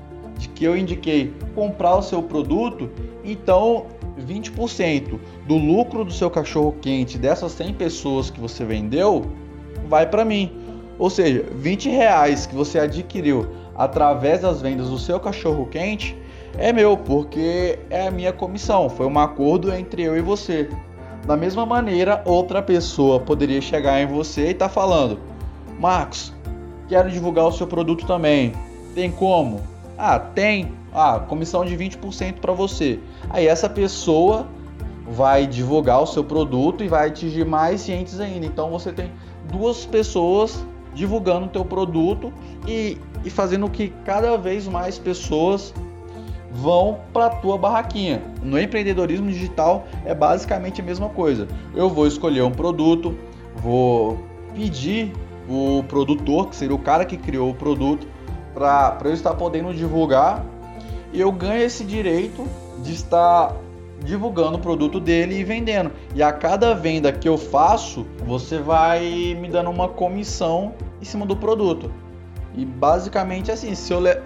que 0.55 0.65
eu 0.65 0.77
indiquei 0.77 1.33
comprar 1.55 1.97
o 1.97 2.03
seu 2.03 2.23
produto, 2.23 2.89
então 3.25 3.87
20% 4.21 5.19
do 5.47 5.57
lucro 5.57 6.05
do 6.05 6.13
seu 6.13 6.31
cachorro 6.31 6.77
quente 6.81 7.19
dessas 7.19 7.53
100 7.53 7.75
pessoas 7.75 8.31
que 8.31 8.41
você 8.41 8.65
vendeu 8.65 9.27
vai 9.89 10.07
para 10.07 10.25
mim. 10.25 10.53
Ou 10.99 11.11
seja, 11.11 11.45
20 11.53 11.89
reais 11.89 12.47
que 12.47 12.55
você 12.55 12.79
adquiriu 12.79 13.49
através 13.77 14.41
das 14.41 14.61
vendas 14.61 14.89
do 14.89 14.99
seu 14.99 15.19
cachorro 15.21 15.67
quente 15.67 16.17
é 16.57 16.73
meu, 16.73 16.97
porque 16.97 17.79
é 17.91 18.09
a 18.09 18.11
minha 18.11 18.33
comissão, 18.33 18.89
foi 18.89 19.07
um 19.07 19.19
acordo 19.19 19.73
entre 19.73 20.03
eu 20.03 20.17
e 20.17 20.21
você. 20.21 20.69
Da 21.27 21.37
mesma 21.37 21.67
maneira, 21.67 22.23
outra 22.25 22.63
pessoa 22.63 23.21
poderia 23.21 23.61
chegar 23.61 24.01
em 24.01 24.07
você 24.07 24.51
e 24.51 24.55
tá 24.55 24.69
falando: 24.69 25.21
Marcos, 25.79 26.33
quero 26.89 27.11
divulgar 27.11 27.47
o 27.47 27.53
seu 27.53 27.67
produto 27.67 28.07
também. 28.07 28.55
Tem 28.95 29.11
como? 29.11 29.61
Ah, 29.97 30.19
tem. 30.19 30.73
Ah, 30.93 31.21
comissão 31.21 31.65
de 31.65 31.77
20% 31.77 32.41
para 32.41 32.53
você. 32.53 32.99
Aí 33.29 33.47
essa 33.47 33.69
pessoa 33.69 34.47
vai 35.07 35.47
divulgar 35.47 36.03
o 36.03 36.07
seu 36.07 36.25
produto 36.25 36.83
e 36.83 36.89
vai 36.89 37.09
atingir 37.09 37.45
mais 37.45 37.85
clientes 37.85 38.21
ainda. 38.21 38.47
Então 38.47 38.71
você 38.71 38.93
tem 38.93 39.13
duas 39.51 39.85
pessoas 39.85 40.65
divulgando 40.95 41.47
o 41.47 41.49
teu 41.49 41.65
produto 41.65 42.33
e, 42.67 42.99
e 43.25 43.31
fazendo 43.31 43.69
que 43.69 43.93
cada 44.05 44.37
vez 44.37 44.67
mais 44.67 44.99
pessoas 44.99 45.75
vão 46.61 46.99
para 47.13 47.27
a 47.27 47.31
tua 47.31 47.57
barraquinha. 47.57 48.23
No 48.43 48.61
empreendedorismo 48.61 49.31
digital 49.31 49.87
é 50.05 50.15
basicamente 50.15 50.81
a 50.81 50.85
mesma 50.85 51.09
coisa. 51.09 51.47
Eu 51.75 51.89
vou 51.89 52.07
escolher 52.07 52.43
um 52.43 52.51
produto, 52.51 53.17
vou 53.57 54.19
pedir 54.55 55.13
o 55.49 55.83
produtor, 55.85 56.49
que 56.49 56.57
seria 56.57 56.75
o 56.75 56.79
cara 56.79 57.05
que 57.05 57.17
criou 57.17 57.51
o 57.51 57.55
produto, 57.55 58.07
para 58.53 58.99
eu 59.05 59.15
estar 59.15 59.35
podendo 59.35 59.73
divulgar 59.73 60.45
e 61.13 61.21
eu 61.21 61.31
ganho 61.31 61.63
esse 61.63 61.85
direito 61.85 62.45
de 62.83 62.93
estar 62.93 63.55
divulgando 64.05 64.59
o 64.59 64.61
produto 64.61 65.01
dele 65.01 65.39
e 65.39 65.45
vendendo. 65.45 65.91
E 66.15 66.23
a 66.23 66.33
cada 66.33 66.75
venda 66.75 67.13
que 67.13 67.29
eu 67.29 67.39
faço, 67.39 68.07
você 68.27 68.59
vai 68.59 69.37
me 69.41 69.49
dando 69.49 69.71
uma 69.71 69.89
comissão 69.89 70.75
em 71.01 71.05
cima 71.05 71.25
do 71.25 71.37
produto. 71.37 71.91
E 72.59 72.65
basicamente 72.65 73.53
assim, 73.53 73.73
se 73.75 73.93
eu 73.93 74.01
le... 74.01 74.21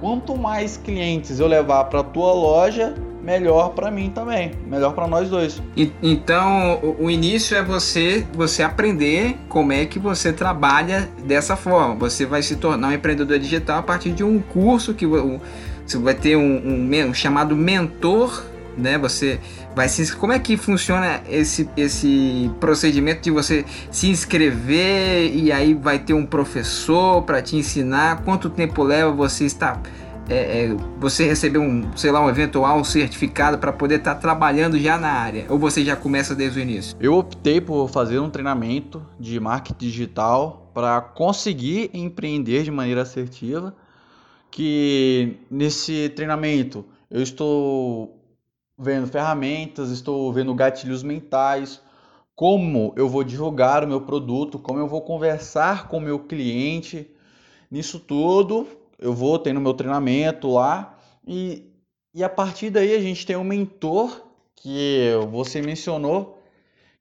quanto 0.00 0.34
mais 0.34 0.78
clientes 0.78 1.38
eu 1.38 1.46
levar 1.46 1.84
para 1.84 2.02
tua 2.02 2.32
loja, 2.32 2.94
melhor 3.22 3.74
para 3.74 3.90
mim 3.90 4.10
também, 4.10 4.52
melhor 4.66 4.94
para 4.94 5.06
nós 5.06 5.28
dois. 5.28 5.62
Então, 6.02 6.80
o, 6.82 7.04
o, 7.04 7.10
início 7.10 7.54
é 7.54 7.62
você 7.62 8.26
você 8.32 8.62
aprender 8.62 9.36
como 9.48 9.72
é 9.72 9.84
que 9.84 9.98
você 9.98 10.32
trabalha 10.32 11.08
dessa 11.24 11.54
forma. 11.54 11.94
Você 11.96 12.24
vai 12.24 12.42
se 12.42 12.56
tornar 12.56 12.88
um 12.88 12.92
empreendedor 12.92 13.38
digital 13.38 13.78
a 13.78 13.82
partir 13.82 14.12
de 14.12 14.24
um 14.24 14.40
curso 14.40 14.94
que 14.94 15.06
você 15.06 15.98
vai 15.98 16.14
ter 16.14 16.36
um, 16.36 16.40
um, 16.40 17.08
um 17.08 17.14
chamado 17.14 17.54
mentor 17.54 18.53
né? 18.76 18.98
Você 18.98 19.40
vai 19.74 19.88
se 19.88 20.14
como 20.16 20.32
é 20.32 20.38
que 20.38 20.56
funciona 20.56 21.22
esse 21.28 21.68
esse 21.76 22.50
procedimento 22.60 23.22
de 23.22 23.30
você 23.30 23.64
se 23.90 24.08
inscrever 24.08 25.34
e 25.34 25.52
aí 25.52 25.74
vai 25.74 25.98
ter 25.98 26.14
um 26.14 26.26
professor 26.26 27.22
para 27.22 27.40
te 27.42 27.56
ensinar? 27.56 28.22
Quanto 28.24 28.50
tempo 28.50 28.82
leva 28.82 29.10
você 29.10 29.44
estar 29.44 29.80
é, 30.28 30.64
é, 30.64 30.76
você 30.98 31.26
receber 31.26 31.58
um, 31.58 31.94
sei 31.96 32.10
lá, 32.10 32.24
um 32.24 32.28
eventual 32.28 32.82
certificado 32.84 33.58
para 33.58 33.72
poder 33.72 33.96
estar 33.96 34.14
tá 34.14 34.20
trabalhando 34.20 34.78
já 34.78 34.98
na 34.98 35.10
área? 35.10 35.46
Ou 35.48 35.58
você 35.58 35.84
já 35.84 35.96
começa 35.96 36.34
desde 36.34 36.58
o 36.58 36.62
início? 36.62 36.96
Eu 37.00 37.14
optei 37.14 37.60
por 37.60 37.88
fazer 37.88 38.18
um 38.18 38.30
treinamento 38.30 39.04
de 39.18 39.38
marketing 39.38 39.86
digital 39.86 40.70
para 40.72 41.00
conseguir 41.00 41.90
empreender 41.92 42.62
de 42.62 42.70
maneira 42.70 43.02
assertiva. 43.02 43.74
Que 44.50 45.38
nesse 45.50 46.08
treinamento 46.10 46.84
eu 47.10 47.20
estou 47.20 48.23
vendo 48.76 49.06
ferramentas, 49.06 49.90
estou 49.90 50.32
vendo 50.32 50.54
gatilhos 50.54 51.02
mentais, 51.02 51.80
como 52.34 52.92
eu 52.96 53.08
vou 53.08 53.22
divulgar 53.22 53.84
o 53.84 53.88
meu 53.88 54.00
produto, 54.00 54.58
como 54.58 54.78
eu 54.78 54.88
vou 54.88 55.02
conversar 55.02 55.88
com 55.88 55.98
o 55.98 56.00
meu 56.00 56.18
cliente. 56.18 57.10
Nisso 57.70 57.98
tudo, 58.00 58.66
eu 58.98 59.12
vou 59.12 59.38
tendo 59.38 59.60
meu 59.60 59.74
treinamento 59.74 60.52
lá 60.52 60.98
e, 61.26 61.70
e 62.12 62.22
a 62.22 62.28
partir 62.28 62.70
daí 62.70 62.94
a 62.94 63.00
gente 63.00 63.26
tem 63.26 63.36
um 63.36 63.44
mentor 63.44 64.22
que 64.56 65.10
você 65.30 65.60
mencionou, 65.60 66.38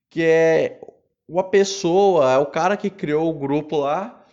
que 0.10 0.24
é 0.24 0.82
uma 1.28 1.44
pessoa, 1.44 2.32
é 2.34 2.38
o 2.38 2.46
cara 2.46 2.76
que 2.78 2.90
criou 2.90 3.30
o 3.30 3.40
grupo 3.40 3.78
lá, 3.78 4.26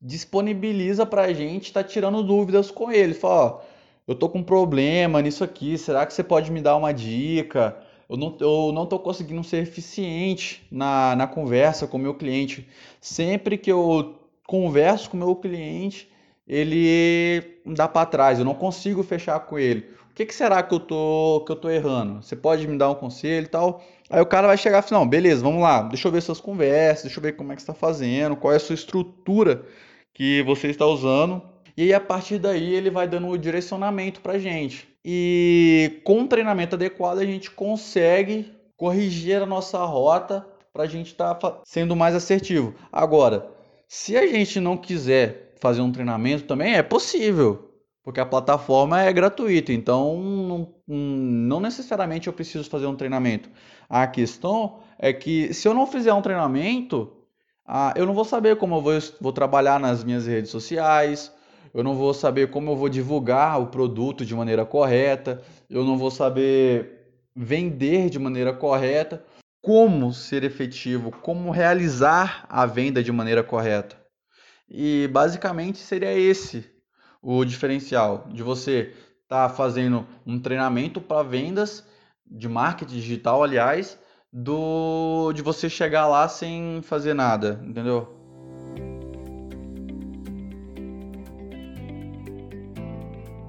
disponibiliza 0.00 1.06
para 1.06 1.22
a 1.22 1.32
gente, 1.32 1.66
está 1.66 1.84
tirando 1.84 2.22
dúvidas 2.22 2.70
com 2.70 2.90
ele. 2.90 3.14
Fala, 3.14 3.44
ó, 3.44 3.60
eu 4.06 4.14
tô 4.14 4.28
com 4.28 4.38
um 4.38 4.42
problema 4.42 5.22
nisso 5.22 5.44
aqui, 5.44 5.78
será 5.78 6.04
que 6.06 6.12
você 6.12 6.22
pode 6.22 6.50
me 6.50 6.60
dar 6.60 6.76
uma 6.76 6.92
dica? 6.92 7.76
Eu 8.08 8.16
não, 8.16 8.36
eu 8.40 8.72
não 8.72 8.84
tô 8.84 8.98
conseguindo 8.98 9.42
ser 9.42 9.58
eficiente 9.58 10.66
na, 10.70 11.16
na 11.16 11.26
conversa 11.26 11.86
com 11.86 11.96
o 11.96 12.00
meu 12.00 12.14
cliente. 12.14 12.68
Sempre 13.00 13.56
que 13.56 13.72
eu 13.72 14.18
converso 14.46 15.08
com 15.08 15.16
o 15.16 15.20
meu 15.20 15.34
cliente, 15.36 16.10
ele 16.46 17.42
dá 17.64 17.88
para 17.88 18.04
trás, 18.06 18.38
eu 18.38 18.44
não 18.44 18.54
consigo 18.54 19.02
fechar 19.02 19.40
com 19.40 19.58
ele. 19.58 19.86
O 20.10 20.14
que, 20.14 20.26
que, 20.26 20.34
será 20.34 20.62
que 20.62 20.74
eu, 20.74 20.80
tô, 20.80 21.42
que 21.46 21.52
eu 21.52 21.56
tô 21.56 21.70
errando? 21.70 22.22
Você 22.22 22.36
pode 22.36 22.68
me 22.68 22.76
dar 22.76 22.90
um 22.90 22.94
conselho 22.94 23.44
e 23.44 23.48
tal? 23.48 23.82
Aí 24.10 24.20
o 24.20 24.26
cara 24.26 24.46
vai 24.46 24.58
chegar 24.58 24.80
e 24.80 24.82
falar, 24.82 25.00
não, 25.00 25.08
beleza, 25.08 25.42
vamos 25.42 25.62
lá, 25.62 25.82
deixa 25.84 26.06
eu 26.06 26.12
ver 26.12 26.20
suas 26.20 26.38
conversas, 26.38 27.04
deixa 27.04 27.18
eu 27.18 27.22
ver 27.22 27.32
como 27.32 27.50
é 27.50 27.54
que 27.54 27.62
está 27.62 27.72
fazendo, 27.72 28.36
qual 28.36 28.52
é 28.52 28.56
a 28.56 28.60
sua 28.60 28.74
estrutura 28.74 29.64
que 30.12 30.42
você 30.42 30.68
está 30.68 30.84
usando. 30.84 31.42
E 31.76 31.82
aí, 31.82 31.94
a 31.94 32.00
partir 32.00 32.38
daí, 32.38 32.74
ele 32.74 32.90
vai 32.90 33.08
dando 33.08 33.28
o 33.28 33.38
direcionamento 33.38 34.20
para 34.20 34.38
gente. 34.38 34.88
E 35.04 36.00
com 36.04 36.20
um 36.20 36.26
treinamento 36.26 36.76
adequado, 36.76 37.18
a 37.18 37.24
gente 37.24 37.50
consegue 37.50 38.52
corrigir 38.76 39.42
a 39.42 39.46
nossa 39.46 39.84
rota 39.84 40.46
para 40.72 40.84
a 40.84 40.86
gente 40.86 41.08
estar 41.08 41.34
tá 41.34 41.60
sendo 41.64 41.94
mais 41.94 42.14
assertivo. 42.14 42.74
Agora, 42.90 43.50
se 43.88 44.16
a 44.16 44.26
gente 44.26 44.58
não 44.58 44.76
quiser 44.76 45.54
fazer 45.60 45.80
um 45.80 45.92
treinamento 45.92 46.44
também, 46.44 46.74
é 46.74 46.82
possível. 46.82 47.68
Porque 48.02 48.18
a 48.18 48.26
plataforma 48.26 49.00
é 49.00 49.12
gratuita, 49.12 49.72
então 49.72 50.20
não, 50.20 50.74
não 50.88 51.60
necessariamente 51.60 52.26
eu 52.26 52.32
preciso 52.32 52.68
fazer 52.68 52.86
um 52.86 52.96
treinamento. 52.96 53.48
A 53.88 54.06
questão 54.08 54.80
é 54.98 55.12
que 55.12 55.54
se 55.54 55.68
eu 55.68 55.74
não 55.74 55.86
fizer 55.86 56.12
um 56.12 56.22
treinamento, 56.22 57.12
ah, 57.64 57.94
eu 57.96 58.04
não 58.04 58.12
vou 58.12 58.24
saber 58.24 58.56
como 58.56 58.74
eu 58.74 58.82
vou, 58.82 58.92
vou 59.20 59.32
trabalhar 59.32 59.78
nas 59.78 60.02
minhas 60.02 60.26
redes 60.26 60.50
sociais, 60.50 61.32
eu 61.74 61.82
não 61.82 61.94
vou 61.94 62.12
saber 62.12 62.50
como 62.50 62.70
eu 62.70 62.76
vou 62.76 62.88
divulgar 62.88 63.60
o 63.60 63.66
produto 63.66 64.24
de 64.24 64.34
maneira 64.34 64.64
correta, 64.64 65.42
eu 65.70 65.84
não 65.84 65.96
vou 65.96 66.10
saber 66.10 67.00
vender 67.34 68.10
de 68.10 68.18
maneira 68.18 68.52
correta, 68.52 69.24
como 69.60 70.12
ser 70.12 70.44
efetivo, 70.44 71.10
como 71.10 71.50
realizar 71.50 72.44
a 72.48 72.66
venda 72.66 73.02
de 73.02 73.12
maneira 73.12 73.42
correta. 73.42 73.96
E 74.68 75.08
basicamente 75.12 75.78
seria 75.78 76.12
esse 76.12 76.70
o 77.22 77.44
diferencial 77.44 78.26
de 78.32 78.42
você 78.42 78.92
estar 79.22 79.48
tá 79.48 79.54
fazendo 79.54 80.06
um 80.26 80.38
treinamento 80.38 81.00
para 81.00 81.22
vendas 81.22 81.86
de 82.26 82.48
marketing 82.48 82.94
digital, 82.94 83.42
aliás, 83.42 83.98
do 84.32 85.32
de 85.32 85.42
você 85.42 85.68
chegar 85.68 86.08
lá 86.08 86.26
sem 86.28 86.80
fazer 86.82 87.14
nada, 87.14 87.60
entendeu? 87.64 88.21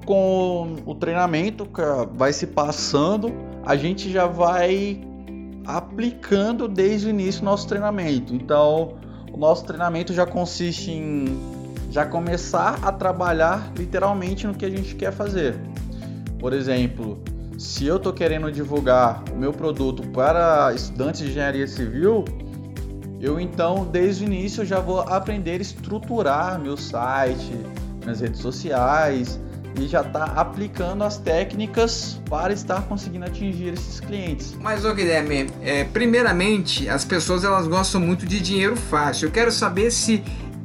Com 0.05 0.77
o 0.85 0.95
treinamento 0.95 1.65
que 1.65 1.81
vai 2.15 2.33
se 2.33 2.47
passando, 2.47 3.31
a 3.65 3.75
gente 3.75 4.11
já 4.11 4.27
vai 4.27 5.01
aplicando 5.65 6.67
desde 6.67 7.07
o 7.07 7.09
início 7.09 7.43
nosso 7.43 7.67
treinamento. 7.67 8.35
Então, 8.35 8.95
o 9.31 9.37
nosso 9.37 9.63
treinamento 9.65 10.13
já 10.13 10.25
consiste 10.25 10.91
em 10.91 11.25
já 11.89 12.05
começar 12.05 12.79
a 12.81 12.91
trabalhar 12.91 13.71
literalmente 13.77 14.47
no 14.47 14.55
que 14.55 14.65
a 14.65 14.69
gente 14.69 14.95
quer 14.95 15.13
fazer. 15.13 15.55
Por 16.39 16.51
exemplo, 16.51 17.19
se 17.57 17.85
eu 17.85 17.97
estou 17.97 18.11
querendo 18.11 18.51
divulgar 18.51 19.23
o 19.31 19.37
meu 19.37 19.53
produto 19.53 20.01
para 20.09 20.73
estudantes 20.73 21.21
de 21.21 21.29
engenharia 21.29 21.67
civil, 21.67 22.25
eu 23.21 23.39
então 23.39 23.85
desde 23.85 24.25
o 24.25 24.27
início 24.27 24.65
já 24.65 24.79
vou 24.79 25.01
aprender 25.01 25.59
a 25.59 25.61
estruturar 25.61 26.59
meu 26.59 26.75
site, 26.75 27.53
minhas 28.03 28.19
redes 28.19 28.41
sociais 28.41 29.39
e 29.79 29.87
já 29.87 30.01
está 30.01 30.25
aplicando 30.25 31.03
as 31.03 31.17
técnicas 31.17 32.21
para 32.29 32.53
estar 32.53 32.81
conseguindo 32.83 33.25
atingir 33.25 33.73
esses 33.73 33.99
clientes. 33.99 34.55
Mas, 34.59 34.85
ô 34.85 34.93
Guilherme, 34.93 35.49
é, 35.61 35.83
primeiramente, 35.83 36.87
as 36.89 37.03
pessoas 37.03 37.43
elas 37.43 37.67
gostam 37.67 37.99
muito 37.99 38.25
de 38.25 38.39
dinheiro 38.39 38.75
fácil. 38.75 39.27
Eu 39.27 39.31
quero 39.31 39.51
saber 39.51 39.91
se 39.91 40.23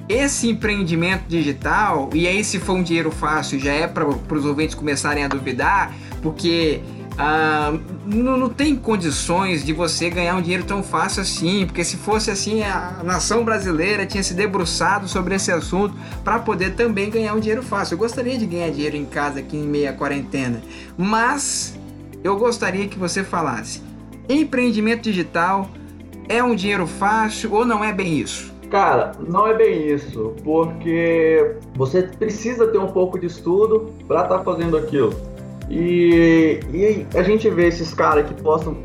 esse 0.09 0.49
empreendimento 0.49 1.25
digital, 1.29 2.09
e 2.15 2.27
aí 2.27 2.43
se 2.43 2.59
for 2.59 2.75
um 2.75 2.83
dinheiro 2.83 3.11
fácil, 3.11 3.59
já 3.59 3.73
é 3.73 3.87
para 3.87 4.09
os 4.09 4.45
ouvintes 4.45 4.75
começarem 4.75 5.25
a 5.25 5.29
duvidar, 5.29 5.95
porque 6.23 6.81
ah, 7.21 7.77
não, 8.07 8.37
não, 8.37 8.49
tem 8.49 8.77
condições 8.77 9.65
de 9.65 9.73
você 9.73 10.09
ganhar 10.09 10.37
um 10.37 10.41
dinheiro 10.41 10.63
tão 10.63 10.85
fácil 10.85 11.23
assim, 11.23 11.67
porque 11.67 11.83
se 11.83 11.97
fosse 11.97 12.31
assim, 12.31 12.63
a 12.63 13.01
nação 13.03 13.45
brasileira 13.45 14.07
tinha 14.07 14.23
se 14.23 14.35
debruçado 14.35 15.09
sobre 15.09 15.35
esse 15.35 15.51
assunto 15.51 15.97
para 16.23 16.39
poder 16.39 16.77
também 16.77 17.11
ganhar 17.11 17.35
um 17.35 17.41
dinheiro 17.41 17.63
fácil. 17.63 17.95
Eu 17.95 17.99
gostaria 17.99 18.39
de 18.39 18.47
ganhar 18.47 18.71
dinheiro 18.71 18.97
em 18.97 19.05
casa 19.05 19.41
aqui 19.41 19.57
em 19.57 19.67
meia 19.67 19.93
quarentena, 19.93 20.63
mas 20.97 21.77
eu 22.23 22.37
gostaria 22.37 22.87
que 22.87 22.97
você 22.97 23.25
falasse: 23.25 23.83
empreendimento 24.29 25.03
digital 25.03 25.69
é 26.29 26.41
um 26.41 26.55
dinheiro 26.55 26.87
fácil 26.87 27.53
ou 27.53 27.67
não 27.67 27.83
é 27.83 27.93
bem 27.93 28.17
isso? 28.21 28.55
Cara, 28.71 29.13
não 29.27 29.49
é 29.49 29.57
bem 29.57 29.89
isso, 29.93 30.35
porque 30.45 31.57
você 31.75 32.03
precisa 32.03 32.69
ter 32.69 32.79
um 32.79 32.93
pouco 32.93 33.19
de 33.19 33.27
estudo 33.27 33.93
para 34.07 34.23
estar 34.23 34.39
tá 34.39 34.45
fazendo 34.45 34.77
aquilo. 34.77 35.38
E, 35.71 36.61
e, 36.73 37.07
a 37.17 37.23
gente 37.23 37.49
vê 37.51 37.67
esses 37.67 37.93
caras 37.93 38.27
que 38.27 38.35
postam 38.43 38.77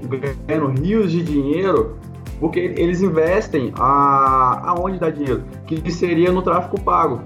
ganhando 0.47 0.81
rios 0.81 1.11
de 1.11 1.23
dinheiro 1.23 1.97
porque 2.39 2.59
eles 2.59 3.01
investem 3.01 3.71
a, 3.77 4.71
aonde 4.71 4.99
dá 4.99 5.09
dinheiro, 5.09 5.43
que 5.65 5.89
seria 5.91 6.31
no 6.31 6.41
tráfego 6.41 6.79
pago. 6.81 7.21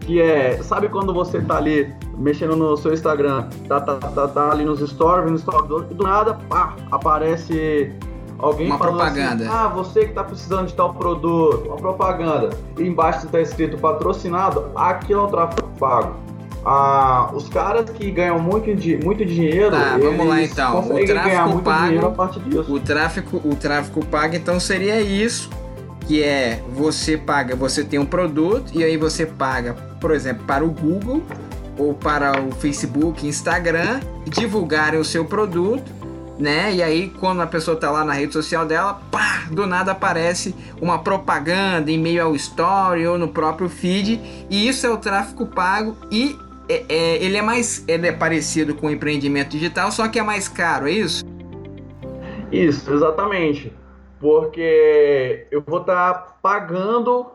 Que 0.00 0.20
é, 0.20 0.62
sabe 0.62 0.88
quando 0.88 1.12
você 1.14 1.40
tá 1.40 1.56
ali 1.56 1.90
mexendo 2.18 2.54
no 2.54 2.76
seu 2.76 2.92
Instagram, 2.92 3.48
tá, 3.66 3.80
tá, 3.80 3.94
tá, 3.96 4.28
tá 4.28 4.50
ali 4.50 4.64
nos 4.64 4.80
stories, 4.80 5.30
no 5.30 5.38
stories, 5.38 5.68
do, 5.68 5.80
do 5.82 6.04
nada, 6.04 6.34
pá, 6.48 6.76
aparece 6.90 7.92
Alguém 8.38 8.66
uma 8.66 8.76
assim, 8.76 8.84
propaganda. 8.84 9.44
Assim, 9.44 9.52
ah, 9.52 9.68
você 9.68 10.00
que 10.00 10.10
está 10.10 10.22
precisando 10.22 10.68
de 10.68 10.74
tal 10.74 10.94
produto, 10.94 11.66
uma 11.66 11.76
propaganda. 11.76 12.50
E 12.78 12.84
embaixo 12.84 13.26
está 13.26 13.40
escrito 13.40 13.76
patrocinado, 13.78 14.70
aquilo 14.76 15.20
é 15.20 15.24
o 15.24 15.26
tráfego 15.26 15.68
pago. 15.78 16.14
Ah, 16.64 17.30
os 17.32 17.48
caras 17.48 17.88
que 17.90 18.10
ganham 18.10 18.38
muito, 18.38 18.68
muito 19.04 19.24
dinheiro. 19.24 19.70
Tá, 19.70 19.96
vamos 19.98 20.26
lá 20.26 20.42
então. 20.42 20.80
O 20.80 21.04
tráfego 21.04 21.62
pago. 21.62 22.14
O 22.68 22.80
tráfego, 22.80 23.42
o 23.44 23.54
tráfego 23.54 24.04
pago, 24.06 24.36
então 24.36 24.58
seria 24.60 25.00
isso. 25.00 25.50
Que 26.06 26.22
é 26.22 26.62
você 26.70 27.18
paga, 27.18 27.54
você 27.54 27.84
tem 27.84 27.98
um 27.98 28.06
produto 28.06 28.72
e 28.74 28.82
aí 28.82 28.96
você 28.96 29.26
paga, 29.26 29.74
por 30.00 30.10
exemplo, 30.10 30.44
para 30.46 30.64
o 30.64 30.70
Google 30.70 31.22
ou 31.76 31.92
para 31.92 32.40
o 32.40 32.50
Facebook, 32.50 33.26
Instagram, 33.26 34.00
divulgarem 34.26 34.98
o 34.98 35.04
seu 35.04 35.26
produto 35.26 35.98
né? 36.38 36.72
E 36.72 36.82
aí, 36.82 37.12
quando 37.18 37.40
a 37.40 37.46
pessoa 37.46 37.76
tá 37.76 37.90
lá 37.90 38.04
na 38.04 38.12
rede 38.12 38.32
social 38.32 38.64
dela, 38.64 39.00
pá, 39.10 39.46
do 39.50 39.66
nada 39.66 39.92
aparece 39.92 40.54
uma 40.80 40.98
propaganda 41.00 41.90
em 41.90 41.98
meio 41.98 42.22
ao 42.22 42.36
story 42.36 43.06
ou 43.06 43.18
no 43.18 43.28
próprio 43.28 43.68
feed, 43.68 44.46
e 44.48 44.68
isso 44.68 44.86
é 44.86 44.90
o 44.90 44.96
tráfego 44.96 45.46
pago 45.46 45.96
e 46.10 46.38
é, 46.68 46.84
é, 46.88 47.24
ele 47.24 47.36
é 47.36 47.42
mais 47.42 47.84
ele 47.88 48.06
é 48.06 48.12
parecido 48.12 48.74
com 48.74 48.88
o 48.88 48.90
empreendimento 48.90 49.50
digital, 49.50 49.90
só 49.90 50.08
que 50.08 50.18
é 50.18 50.22
mais 50.22 50.48
caro, 50.48 50.88
é 50.88 50.92
isso? 50.92 51.24
Isso, 52.50 52.92
exatamente. 52.92 53.72
Porque 54.20 55.46
eu 55.50 55.62
vou 55.62 55.80
estar 55.80 56.14
tá 56.14 56.34
pagando 56.42 57.26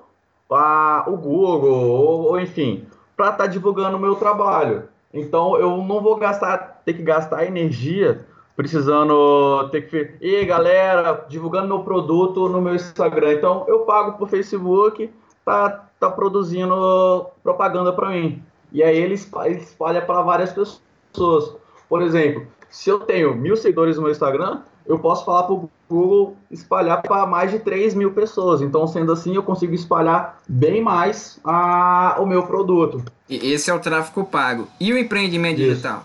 para 0.48 1.06
o 1.08 1.18
Google 1.18 1.90
ou, 1.90 2.22
ou 2.30 2.40
enfim, 2.40 2.86
para 3.16 3.28
estar 3.28 3.44
tá 3.44 3.48
divulgando 3.48 3.98
o 3.98 4.00
meu 4.00 4.16
trabalho. 4.16 4.84
Então 5.14 5.56
eu 5.58 5.78
não 5.78 6.02
vou 6.02 6.16
gastar, 6.18 6.82
ter 6.86 6.94
que 6.94 7.04
gastar 7.04 7.46
energia 7.46 8.26
precisando 8.56 9.70
ter 9.70 9.82
que. 9.84 10.16
E 10.22 10.46
galera, 10.46 11.26
divulgando 11.28 11.68
meu 11.68 11.80
produto 11.80 12.48
no 12.50 12.62
meu 12.62 12.76
Instagram. 12.76 13.34
Então, 13.34 13.66
eu 13.68 13.80
pago 13.80 14.18
pro 14.18 14.28
Facebook 14.28 15.10
tá, 15.44 15.88
tá 16.00 16.10
produzindo 16.10 17.26
propaganda 17.42 17.92
para 17.92 18.10
mim. 18.10 18.42
E 18.74 18.82
aí 18.82 18.98
ele 18.98 19.14
espalha 19.14 20.02
para 20.02 20.22
várias 20.24 20.52
pessoas. 20.52 21.56
Por 21.88 22.02
exemplo, 22.02 22.48
se 22.70 22.90
eu 22.90 23.00
tenho 23.02 23.36
mil 23.36 23.56
seguidores 23.56 23.98
no 23.98 24.02
meu 24.02 24.12
Instagram, 24.12 24.62
eu 24.86 24.98
posso 24.98 25.24
falar 25.24 25.44
para 25.44 25.54
o 25.54 25.70
Google 25.88 26.36
espalhar 26.50 27.02
para 27.04 27.26
mais 27.28 27.52
de 27.52 27.60
3 27.60 27.94
mil 27.94 28.12
pessoas. 28.12 28.62
Então, 28.62 28.88
sendo 28.88 29.12
assim, 29.12 29.36
eu 29.36 29.44
consigo 29.44 29.74
espalhar 29.74 30.42
bem 30.50 30.82
mais 30.82 31.40
a, 31.44 32.18
o 32.20 32.26
meu 32.26 32.44
produto. 32.44 33.04
E 33.30 33.54
esse 33.54 33.70
é 33.70 33.74
o 33.74 33.80
tráfego 33.80 34.26
pago. 34.26 34.68
E 34.80 34.92
o 34.92 34.98
empreendimento 34.98 35.62
Isso. 35.62 35.70
digital? 35.70 36.04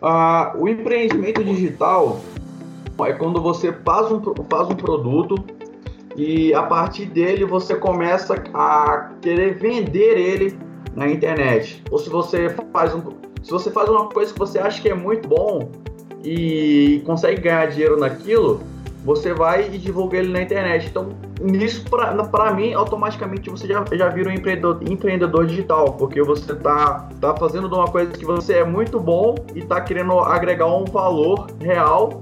Ah, 0.00 0.54
o 0.56 0.68
empreendimento 0.68 1.44
digital 1.44 2.20
é 3.00 3.12
quando 3.12 3.42
você 3.42 3.72
faz 3.72 4.10
um, 4.10 4.22
faz 4.48 4.68
um 4.68 4.76
produto 4.76 5.34
e 6.16 6.54
a 6.54 6.62
partir 6.62 7.06
dele 7.06 7.44
você 7.44 7.74
começa 7.74 8.42
a 8.54 9.10
querer 9.20 9.58
vender 9.58 10.18
ele 10.18 10.58
na 10.94 11.08
internet. 11.08 11.82
Ou 11.90 11.98
se 11.98 12.08
você 12.08 12.54
faz 12.72 12.94
um, 12.94 13.02
se 13.42 13.50
você 13.50 13.70
faz 13.70 13.88
uma 13.88 14.08
coisa 14.08 14.32
que 14.32 14.38
você 14.38 14.58
acha 14.58 14.80
que 14.80 14.88
é 14.88 14.94
muito 14.94 15.28
bom 15.28 15.70
e 16.22 17.02
consegue 17.06 17.40
ganhar 17.40 17.66
dinheiro 17.66 17.98
naquilo, 17.98 18.60
você 19.04 19.32
vai 19.32 19.68
e 19.72 19.78
divulga 19.78 20.18
ele 20.18 20.30
na 20.30 20.42
internet. 20.42 20.88
Então, 20.88 21.08
nisso, 21.40 21.84
para 21.88 22.52
mim, 22.52 22.74
automaticamente 22.74 23.48
você 23.48 23.66
já, 23.66 23.82
já 23.92 24.08
vira 24.08 24.28
um 24.28 24.32
empreendedor, 24.32 24.78
empreendedor 24.82 25.46
digital, 25.46 25.94
porque 25.94 26.22
você 26.22 26.54
tá, 26.54 27.08
tá 27.20 27.34
fazendo 27.36 27.66
uma 27.74 27.86
coisa 27.86 28.12
que 28.12 28.24
você 28.24 28.58
é 28.58 28.64
muito 28.64 29.00
bom 29.00 29.34
e 29.54 29.62
tá 29.62 29.80
querendo 29.80 30.18
agregar 30.18 30.66
um 30.66 30.84
valor 30.84 31.46
real 31.60 32.20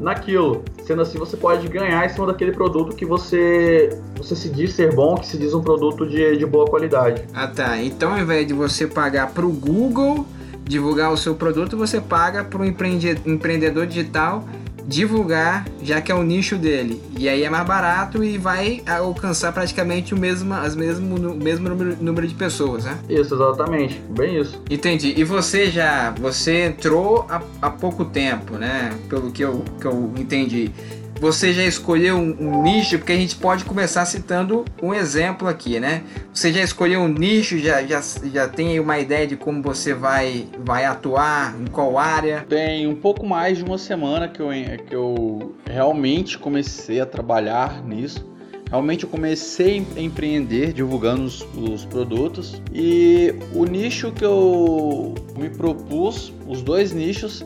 naquilo. 0.00 0.64
Sendo 0.84 1.02
assim, 1.02 1.18
você 1.18 1.36
pode 1.36 1.68
ganhar 1.68 2.04
em 2.04 2.08
cima 2.08 2.26
daquele 2.26 2.52
produto 2.52 2.94
que 2.96 3.04
você, 3.04 3.90
você 4.16 4.34
se 4.34 4.48
diz 4.48 4.72
ser 4.72 4.94
bom, 4.94 5.16
que 5.16 5.26
se 5.26 5.38
diz 5.38 5.54
um 5.54 5.62
produto 5.62 6.06
de, 6.06 6.36
de 6.36 6.46
boa 6.46 6.66
qualidade. 6.66 7.24
Ah 7.34 7.46
tá, 7.46 7.80
então 7.82 8.12
ao 8.12 8.18
invés 8.18 8.46
de 8.46 8.54
você 8.54 8.86
pagar 8.86 9.30
para 9.32 9.46
o 9.46 9.50
Google 9.50 10.26
divulgar 10.64 11.12
o 11.12 11.16
seu 11.16 11.34
produto, 11.34 11.76
você 11.76 12.00
paga 12.00 12.44
para 12.44 12.62
um 12.62 12.64
empreendedor 12.64 13.86
digital 13.86 14.44
divulgar, 14.90 15.64
já 15.82 16.00
que 16.00 16.10
é 16.10 16.14
o 16.14 16.22
nicho 16.22 16.56
dele. 16.56 17.00
E 17.16 17.28
aí 17.28 17.44
é 17.44 17.48
mais 17.48 17.64
barato 17.64 18.24
e 18.24 18.36
vai 18.36 18.82
alcançar 18.86 19.52
praticamente 19.52 20.12
o 20.12 20.18
mesmo, 20.18 20.52
as 20.52 20.74
mesmo, 20.74 21.14
o 21.14 21.36
mesmo 21.36 21.68
número, 21.68 21.96
número 22.00 22.26
de 22.26 22.34
pessoas, 22.34 22.84
né? 22.84 22.98
Isso, 23.08 23.34
exatamente. 23.34 24.02
Bem 24.10 24.40
isso. 24.40 24.60
Entendi. 24.68 25.14
E 25.16 25.22
você 25.22 25.70
já, 25.70 26.10
você 26.10 26.66
entrou 26.66 27.24
há, 27.28 27.40
há 27.62 27.70
pouco 27.70 28.04
tempo, 28.04 28.54
né? 28.54 28.92
Pelo 29.08 29.30
que 29.30 29.44
eu, 29.44 29.64
que 29.80 29.86
eu 29.86 30.12
entendi 30.16 30.72
você 31.20 31.52
já 31.52 31.62
escolheu 31.64 32.16
um, 32.16 32.34
um, 32.40 32.62
nicho, 32.62 32.96
porque 32.98 33.12
a 33.12 33.16
gente 33.16 33.36
pode 33.36 33.64
começar 33.66 34.06
citando 34.06 34.64
um 34.82 34.94
exemplo 34.94 35.46
aqui, 35.46 35.78
né? 35.78 36.02
Você 36.32 36.50
já 36.50 36.62
escolheu 36.62 37.00
um 37.00 37.08
nicho, 37.08 37.58
já, 37.58 37.82
já, 37.82 38.02
já 38.32 38.48
tem 38.48 38.80
uma 38.80 38.98
ideia 38.98 39.26
de 39.26 39.36
como 39.36 39.62
você 39.62 39.92
vai, 39.92 40.46
vai 40.64 40.86
atuar, 40.86 41.54
em 41.60 41.66
qual 41.66 41.98
área? 41.98 42.46
Tem 42.48 42.86
um 42.86 42.94
pouco 42.94 43.26
mais 43.26 43.58
de 43.58 43.64
uma 43.64 43.76
semana 43.76 44.28
que 44.28 44.40
eu, 44.40 44.48
que 44.88 44.94
eu 44.96 45.54
realmente 45.66 46.38
comecei 46.38 47.00
a 47.00 47.06
trabalhar 47.06 47.84
nisso. 47.84 48.26
Realmente 48.70 49.04
eu 49.04 49.10
comecei 49.10 49.84
a 49.96 50.00
empreender 50.00 50.72
divulgando 50.72 51.24
os, 51.24 51.44
os, 51.54 51.84
produtos 51.84 52.62
e 52.72 53.34
o 53.52 53.64
nicho 53.64 54.12
que 54.12 54.24
eu 54.24 55.14
me 55.36 55.50
propus, 55.50 56.32
os 56.46 56.62
dois 56.62 56.92
nichos, 56.92 57.44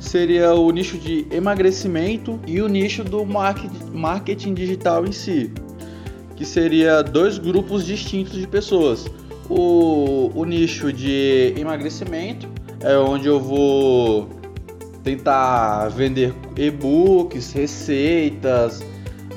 seria 0.00 0.54
o 0.54 0.70
nicho 0.70 0.98
de 0.98 1.26
emagrecimento 1.30 2.40
e 2.46 2.60
o 2.60 2.66
nicho 2.66 3.04
do 3.04 3.24
marketing 3.24 4.54
digital 4.54 5.06
em 5.06 5.12
si, 5.12 5.52
que 6.34 6.44
seria 6.44 7.02
dois 7.02 7.38
grupos 7.38 7.84
distintos 7.84 8.32
de 8.32 8.48
pessoas. 8.48 9.06
O, 9.48 10.30
o 10.34 10.44
nicho 10.44 10.92
de 10.92 11.54
emagrecimento 11.56 12.48
é 12.80 12.96
onde 12.96 13.28
eu 13.28 13.38
vou 13.38 14.28
tentar 15.04 15.88
vender 15.88 16.34
e-books, 16.56 17.52
receitas, 17.52 18.82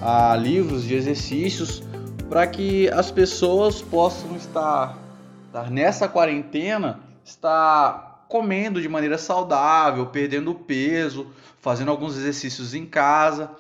ah, 0.02 0.36
livros 0.36 0.84
de 0.84 0.96
exercícios 0.96 1.84
para 2.30 2.48
que 2.48 2.90
as 2.90 3.12
pessoas 3.12 3.82
possam 3.82 4.36
estar, 4.36 4.98
estar 5.48 5.70
nessa 5.70 6.08
quarentena, 6.08 7.00
estar 7.24 8.13
comendo 8.34 8.82
de 8.82 8.90
maneira 8.90 9.16
saudável, 9.16 10.08
perdendo 10.08 10.56
peso, 10.56 11.32
fazendo 11.62 11.92
alguns 11.92 12.18
exercícios 12.18 12.74
em 12.74 12.84
casa. 12.84 13.52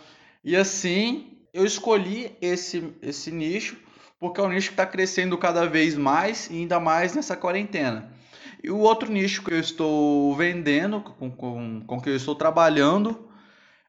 E 0.44 0.56
assim 0.56 1.38
eu 1.54 1.64
escolhi 1.64 2.36
esse, 2.42 2.92
esse 3.00 3.32
nicho 3.32 3.78
porque 4.20 4.42
é 4.42 4.44
um 4.44 4.50
nicho 4.50 4.70
que 4.70 4.74
está 4.74 4.86
crescendo 4.88 5.38
cada 5.38 5.68
vez 5.68 5.96
mais 5.96 6.50
e 6.50 6.54
ainda 6.54 6.80
mais 6.80 7.14
nessa 7.14 7.36
quarentena. 7.36 8.12
E 8.64 8.72
o 8.72 8.80
outro 8.80 9.12
nicho 9.12 9.44
que 9.44 9.54
eu 9.54 9.60
estou 9.60 10.36
vendendo, 10.36 11.02
com, 11.02 11.30
com, 11.30 11.84
com 11.86 12.02
que 12.02 12.10
eu 12.10 12.16
estou 12.16 12.34
trabalhando, 12.34 13.30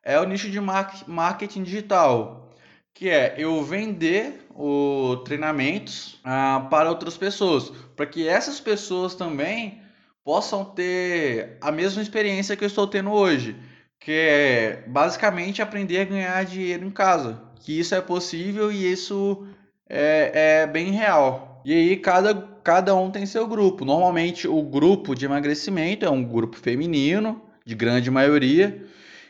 é 0.02 0.20
o 0.20 0.24
nicho 0.24 0.50
de 0.50 0.60
marketing 0.60 1.62
digital, 1.62 2.50
que 2.92 3.08
é 3.08 3.36
eu 3.38 3.64
vender 3.64 4.46
o 4.54 5.16
treinamentos 5.24 6.20
ah, 6.22 6.66
para 6.68 6.90
outras 6.90 7.16
pessoas, 7.16 7.70
para 7.96 8.04
que 8.04 8.28
essas 8.28 8.60
pessoas 8.60 9.14
também 9.14 9.82
possam 10.24 10.64
ter 10.64 11.58
a 11.60 11.70
mesma 11.70 12.02
experiência 12.02 12.56
que 12.56 12.64
eu 12.64 12.68
estou 12.68 12.86
tendo 12.86 13.12
hoje, 13.12 13.54
que 14.00 14.10
é 14.10 14.84
basicamente 14.86 15.60
aprender 15.60 16.00
a 16.00 16.04
ganhar 16.04 16.44
dinheiro 16.44 16.86
em 16.86 16.90
casa. 16.90 17.42
Que 17.60 17.78
isso 17.78 17.94
é 17.94 18.00
possível 18.00 18.72
e 18.72 18.90
isso 18.90 19.46
é, 19.88 20.62
é 20.62 20.66
bem 20.66 20.90
real. 20.90 21.62
E 21.64 21.72
aí 21.72 21.96
cada, 21.96 22.34
cada 22.62 22.94
um 22.94 23.10
tem 23.10 23.26
seu 23.26 23.46
grupo. 23.46 23.84
Normalmente 23.84 24.48
o 24.48 24.62
grupo 24.62 25.14
de 25.14 25.26
emagrecimento 25.26 26.04
é 26.04 26.10
um 26.10 26.24
grupo 26.24 26.56
feminino, 26.56 27.42
de 27.64 27.74
grande 27.74 28.10
maioria, 28.10 28.84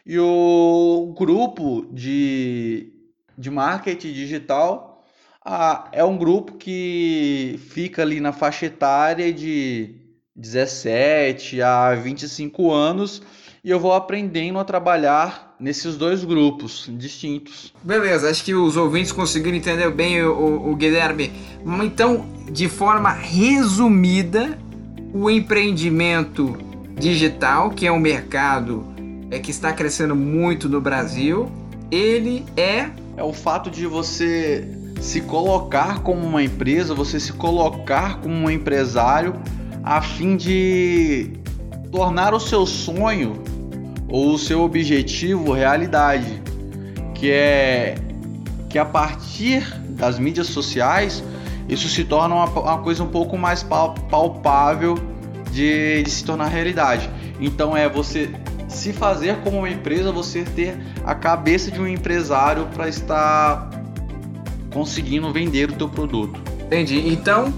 e 0.06 0.18
o 0.18 1.14
grupo 1.16 1.86
de, 1.92 2.92
de 3.38 3.50
marketing 3.50 4.12
digital 4.12 5.04
ah, 5.44 5.88
é 5.92 6.04
um 6.04 6.16
grupo 6.16 6.54
que 6.54 7.60
fica 7.68 8.02
ali 8.02 8.20
na 8.20 8.32
faixa 8.32 8.66
etária 8.66 9.32
de 9.32 10.03
17 10.36 11.62
a 11.62 11.94
25 11.94 12.72
anos 12.72 13.22
e 13.62 13.70
eu 13.70 13.80
vou 13.80 13.94
aprendendo 13.94 14.58
a 14.58 14.64
trabalhar 14.64 15.54
nesses 15.58 15.96
dois 15.96 16.24
grupos 16.24 16.90
distintos. 16.98 17.72
Beleza, 17.82 18.28
acho 18.28 18.44
que 18.44 18.54
os 18.54 18.76
ouvintes 18.76 19.12
conseguiram 19.12 19.56
entender 19.56 19.90
bem 19.90 20.22
o, 20.22 20.32
o, 20.32 20.72
o 20.72 20.76
Guilherme. 20.76 21.32
Então, 21.82 22.26
de 22.50 22.68
forma 22.68 23.10
resumida, 23.10 24.58
o 25.14 25.30
empreendimento 25.30 26.58
digital, 26.98 27.70
que 27.70 27.86
é 27.86 27.92
um 27.92 27.98
mercado 27.98 28.84
é, 29.30 29.38
que 29.38 29.50
está 29.50 29.72
crescendo 29.72 30.14
muito 30.14 30.68
no 30.68 30.80
Brasil, 30.80 31.50
ele 31.90 32.44
é. 32.56 32.90
É 33.16 33.22
o 33.22 33.32
fato 33.32 33.70
de 33.70 33.86
você 33.86 34.68
se 35.00 35.20
colocar 35.20 36.00
como 36.00 36.26
uma 36.26 36.42
empresa, 36.42 36.92
você 36.92 37.20
se 37.20 37.32
colocar 37.32 38.20
como 38.20 38.34
um 38.34 38.50
empresário 38.50 39.34
a 39.84 40.00
fim 40.00 40.36
de 40.36 41.30
tornar 41.92 42.32
o 42.32 42.40
seu 42.40 42.64
sonho 42.64 43.42
ou 44.08 44.34
o 44.34 44.38
seu 44.38 44.62
objetivo 44.62 45.52
realidade, 45.52 46.42
que 47.14 47.30
é 47.30 47.96
que 48.70 48.78
a 48.78 48.84
partir 48.84 49.62
das 49.90 50.18
mídias 50.18 50.48
sociais 50.48 51.22
isso 51.68 51.88
se 51.88 52.04
torna 52.04 52.34
uma, 52.34 52.46
uma 52.46 52.78
coisa 52.78 53.04
um 53.04 53.08
pouco 53.08 53.36
mais 53.36 53.62
palpável 53.62 54.98
de, 55.52 56.02
de 56.02 56.10
se 56.10 56.24
tornar 56.24 56.48
realidade. 56.48 57.08
Então 57.38 57.76
é 57.76 57.88
você 57.88 58.30
se 58.68 58.92
fazer 58.92 59.36
como 59.36 59.58
uma 59.58 59.70
empresa, 59.70 60.10
você 60.10 60.44
ter 60.44 60.76
a 61.04 61.14
cabeça 61.14 61.70
de 61.70 61.80
um 61.80 61.86
empresário 61.86 62.66
para 62.74 62.88
estar 62.88 63.70
conseguindo 64.72 65.32
vender 65.32 65.70
o 65.70 65.74
teu 65.74 65.88
produto. 65.88 66.40
Entendi. 66.66 67.08
Então, 67.08 67.52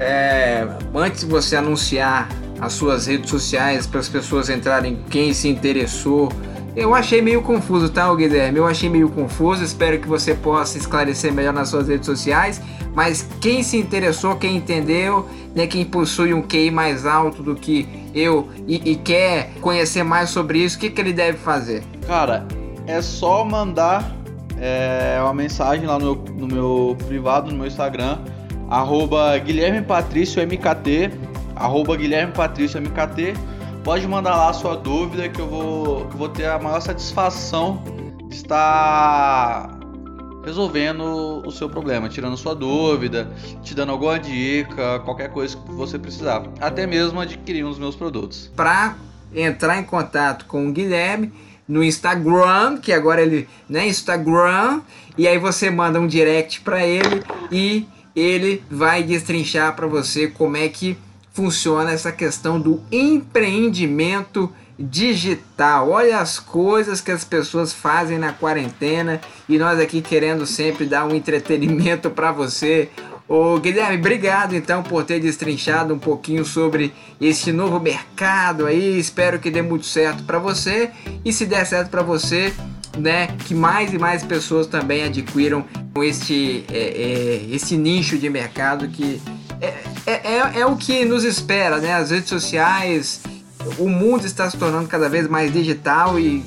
é, 0.00 0.66
antes 0.94 1.20
de 1.20 1.26
você 1.26 1.56
anunciar 1.56 2.28
as 2.60 2.72
suas 2.72 3.06
redes 3.06 3.30
sociais 3.30 3.86
para 3.86 4.00
as 4.00 4.08
pessoas 4.08 4.48
entrarem, 4.48 4.98
quem 5.10 5.32
se 5.32 5.48
interessou, 5.48 6.30
eu 6.76 6.94
achei 6.94 7.20
meio 7.20 7.42
confuso, 7.42 7.88
tá, 7.88 8.12
Guilherme? 8.14 8.58
Eu 8.58 8.66
achei 8.66 8.88
meio 8.88 9.08
confuso. 9.08 9.64
Espero 9.64 9.98
que 9.98 10.06
você 10.06 10.32
possa 10.34 10.78
esclarecer 10.78 11.32
melhor 11.32 11.52
nas 11.52 11.70
suas 11.70 11.88
redes 11.88 12.06
sociais. 12.06 12.60
Mas 12.94 13.28
quem 13.40 13.64
se 13.64 13.76
interessou, 13.76 14.36
quem 14.36 14.56
entendeu, 14.56 15.28
né, 15.54 15.66
quem 15.66 15.84
possui 15.84 16.32
um 16.32 16.42
QI 16.42 16.70
mais 16.70 17.04
alto 17.04 17.42
do 17.42 17.56
que 17.56 17.88
eu 18.14 18.48
e, 18.66 18.92
e 18.92 18.96
quer 18.96 19.50
conhecer 19.60 20.04
mais 20.04 20.30
sobre 20.30 20.58
isso, 20.58 20.76
o 20.76 20.80
que, 20.80 20.90
que 20.90 21.00
ele 21.00 21.12
deve 21.12 21.38
fazer? 21.38 21.82
Cara, 22.06 22.46
é 22.86 23.02
só 23.02 23.44
mandar 23.44 24.16
é, 24.56 25.18
uma 25.20 25.34
mensagem 25.34 25.86
lá 25.86 25.98
no, 25.98 26.14
no 26.14 26.46
meu 26.46 26.96
privado, 27.06 27.50
no 27.50 27.56
meu 27.56 27.66
Instagram 27.66 28.18
arroba 28.68 29.36
Guilherme 29.38 29.82
Patrício 29.82 30.42
MKT, 30.42 31.10
arroba 31.56 31.96
Guilherme 31.96 32.32
Patrício 32.32 32.80
MKT. 32.80 33.34
Pode 33.82 34.06
mandar 34.06 34.36
lá 34.36 34.50
a 34.50 34.52
sua 34.52 34.76
dúvida 34.76 35.28
que 35.28 35.40
eu 35.40 35.48
vou, 35.48 36.06
que 36.06 36.16
vou 36.16 36.28
ter 36.28 36.46
a 36.46 36.58
maior 36.58 36.80
satisfação 36.80 37.82
de 38.28 38.36
estar 38.36 39.78
resolvendo 40.44 41.42
o 41.46 41.50
seu 41.50 41.68
problema, 41.68 42.08
tirando 42.08 42.36
sua 42.36 42.54
dúvida, 42.54 43.30
te 43.62 43.74
dando 43.74 43.92
alguma 43.92 44.18
dica, 44.18 45.00
qualquer 45.00 45.30
coisa 45.30 45.56
que 45.56 45.72
você 45.72 45.98
precisar, 45.98 46.44
até 46.60 46.86
mesmo 46.86 47.20
adquirir 47.20 47.64
os 47.64 47.78
meus 47.78 47.94
produtos. 47.94 48.50
Para 48.54 48.96
entrar 49.34 49.78
em 49.78 49.84
contato 49.84 50.46
com 50.46 50.68
o 50.68 50.72
Guilherme 50.72 51.32
no 51.66 51.84
Instagram, 51.84 52.78
que 52.78 52.92
agora 52.92 53.20
ele, 53.20 53.46
né, 53.68 53.86
Instagram, 53.86 54.80
e 55.18 55.28
aí 55.28 55.38
você 55.38 55.70
manda 55.70 56.00
um 56.00 56.06
direct 56.06 56.62
para 56.62 56.86
ele 56.86 57.22
e 57.52 57.86
ele 58.14 58.62
vai 58.70 59.02
destrinchar 59.02 59.74
para 59.74 59.86
você 59.86 60.28
como 60.28 60.56
é 60.56 60.68
que 60.68 60.96
funciona 61.32 61.92
essa 61.92 62.10
questão 62.10 62.60
do 62.60 62.82
empreendimento 62.90 64.52
digital. 64.78 65.90
Olha 65.90 66.18
as 66.18 66.38
coisas 66.38 67.00
que 67.00 67.10
as 67.10 67.24
pessoas 67.24 67.72
fazem 67.72 68.18
na 68.18 68.32
quarentena 68.32 69.20
e 69.48 69.58
nós 69.58 69.78
aqui 69.80 70.00
querendo 70.00 70.46
sempre 70.46 70.86
dar 70.86 71.04
um 71.04 71.14
entretenimento 71.14 72.10
para 72.10 72.30
você. 72.32 72.88
Ô 73.28 73.58
Guilherme, 73.58 73.98
obrigado 73.98 74.54
então 74.54 74.82
por 74.82 75.04
ter 75.04 75.20
destrinchado 75.20 75.92
um 75.92 75.98
pouquinho 75.98 76.44
sobre 76.44 76.94
esse 77.20 77.52
novo 77.52 77.78
mercado 77.78 78.66
aí. 78.66 78.98
Espero 78.98 79.38
que 79.38 79.50
dê 79.50 79.60
muito 79.60 79.84
certo 79.84 80.22
para 80.22 80.38
você 80.38 80.90
e 81.24 81.32
se 81.32 81.44
der 81.44 81.66
certo 81.66 81.90
para 81.90 82.02
você, 82.02 82.54
né, 82.96 83.28
que 83.46 83.54
mais 83.54 83.92
e 83.92 83.98
mais 83.98 84.22
pessoas 84.22 84.66
também 84.66 85.04
adquiram 85.04 85.64
este, 86.02 86.64
é, 86.72 86.78
é, 86.78 87.54
esse 87.54 87.76
nicho 87.76 88.16
de 88.18 88.30
mercado 88.30 88.88
que 88.88 89.20
é, 89.60 89.74
é, 90.06 90.12
é, 90.12 90.60
é, 90.60 90.66
o 90.66 90.76
que 90.76 91.04
nos 91.04 91.24
espera, 91.24 91.78
né? 91.78 91.94
As 91.94 92.10
redes 92.10 92.28
sociais, 92.28 93.20
o 93.76 93.88
mundo 93.88 94.24
está 94.24 94.48
se 94.48 94.56
tornando 94.56 94.86
cada 94.88 95.08
vez 95.08 95.28
mais 95.28 95.52
digital 95.52 96.18
e 96.18 96.44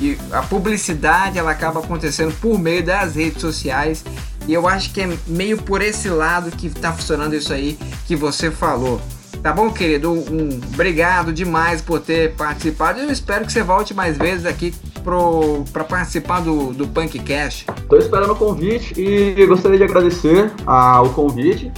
E 0.00 0.18
a 0.32 0.42
publicidade 0.42 1.38
ela 1.38 1.50
acaba 1.50 1.80
acontecendo 1.80 2.32
por 2.40 2.58
meio 2.58 2.84
das 2.84 3.14
redes 3.14 3.40
sociais. 3.40 4.04
E 4.46 4.52
eu 4.52 4.68
acho 4.68 4.92
que 4.92 5.00
é 5.00 5.08
meio 5.26 5.60
por 5.62 5.80
esse 5.80 6.08
lado 6.08 6.50
que 6.50 6.66
está 6.66 6.92
funcionando 6.92 7.34
isso 7.34 7.52
aí 7.52 7.78
que 8.06 8.14
você 8.14 8.50
falou. 8.50 9.00
Tá 9.42 9.52
bom, 9.52 9.70
querido? 9.70 10.12
Um, 10.12 10.60
obrigado 10.72 11.32
demais 11.32 11.80
por 11.80 12.00
ter 12.00 12.34
participado. 12.34 13.00
Eu 13.00 13.10
espero 13.10 13.44
que 13.44 13.52
você 13.52 13.62
volte 13.62 13.94
mais 13.94 14.16
vezes 14.16 14.46
aqui 14.46 14.74
para 15.04 15.84
participar 15.84 16.40
do, 16.40 16.72
do 16.72 16.88
Punk 16.88 17.18
Cash. 17.18 17.66
Estou 17.76 17.98
esperando 17.98 18.32
o 18.32 18.36
convite 18.36 18.98
e 18.98 19.46
gostaria 19.46 19.78
de 19.78 19.84
agradecer 19.84 20.50
a, 20.66 21.02
o 21.02 21.10
convite 21.10 21.70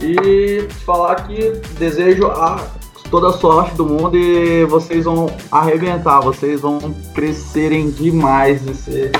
e 0.00 0.66
falar 0.84 1.14
que 1.26 1.52
desejo 1.78 2.26
a 2.26 2.66
toda 3.10 3.28
a 3.28 3.32
sorte 3.32 3.74
do 3.74 3.84
mundo 3.84 4.16
e 4.16 4.64
vocês 4.64 5.04
vão 5.04 5.26
arrebentar, 5.50 6.20
vocês 6.20 6.60
vão 6.60 6.78
crescerem 7.14 7.90
demais. 7.90 8.66
Esse... 8.66 9.12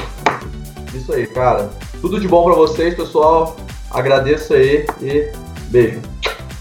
Isso 0.94 1.12
aí, 1.12 1.26
cara. 1.26 1.70
Tudo 2.00 2.18
de 2.18 2.26
bom 2.26 2.44
para 2.44 2.54
vocês, 2.54 2.94
pessoal. 2.94 3.56
Agradeço 3.90 4.54
aí 4.54 4.86
e 5.00 5.30
beijo. 5.68 6.11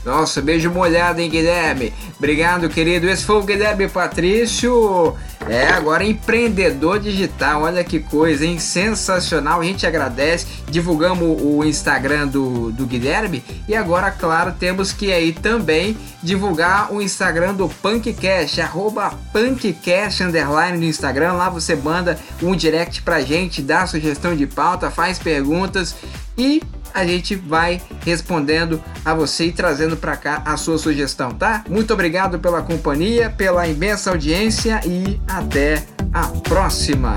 Nossa, 0.03 0.41
beijo 0.41 0.71
molhado, 0.71 1.21
hein, 1.21 1.29
Guilherme? 1.29 1.93
Obrigado, 2.17 2.67
querido. 2.69 3.07
Esse 3.07 3.23
foi 3.23 3.35
o 3.35 3.43
Guilherme 3.43 3.87
Patrício. 3.87 5.15
É, 5.47 5.67
agora 5.67 6.03
empreendedor 6.03 6.99
digital. 6.99 7.63
Olha 7.63 7.83
que 7.83 7.99
coisa, 7.99 8.45
hein? 8.45 8.57
Sensacional. 8.57 9.61
A 9.61 9.63
gente 9.63 9.85
agradece. 9.85 10.47
Divulgamos 10.67 11.39
o 11.41 11.63
Instagram 11.63 12.27
do, 12.27 12.71
do 12.71 12.87
Guilherme. 12.87 13.43
E 13.67 13.75
agora, 13.75 14.09
claro, 14.09 14.53
temos 14.59 14.91
que 14.91 15.13
aí 15.13 15.33
também 15.33 15.95
divulgar 16.23 16.91
o 16.91 17.01
Instagram 17.01 17.53
do 17.53 17.69
Punkcast, 17.69 18.61
arroba 18.61 19.13
Punkcast 19.31 20.23
underline 20.23 20.77
no 20.77 20.85
Instagram. 20.85 21.33
Lá 21.33 21.49
você 21.49 21.75
manda 21.75 22.19
um 22.41 22.55
direct 22.55 23.03
pra 23.03 23.21
gente, 23.21 23.61
dá 23.61 23.85
sugestão 23.85 24.35
de 24.35 24.47
pauta, 24.47 24.89
faz 24.89 25.19
perguntas 25.19 25.95
e 26.37 26.61
a 26.93 27.05
gente 27.05 27.35
vai 27.35 27.81
respondendo 28.05 28.81
a 29.03 29.13
você 29.13 29.45
e 29.45 29.51
trazendo 29.51 29.97
para 29.97 30.15
cá 30.15 30.41
a 30.45 30.57
sua 30.57 30.77
sugestão, 30.77 31.31
tá? 31.31 31.63
Muito 31.69 31.93
obrigado 31.93 32.39
pela 32.39 32.61
companhia, 32.61 33.29
pela 33.29 33.67
imensa 33.67 34.11
audiência 34.11 34.79
e 34.85 35.19
até 35.27 35.83
a 36.13 36.27
próxima! 36.27 37.15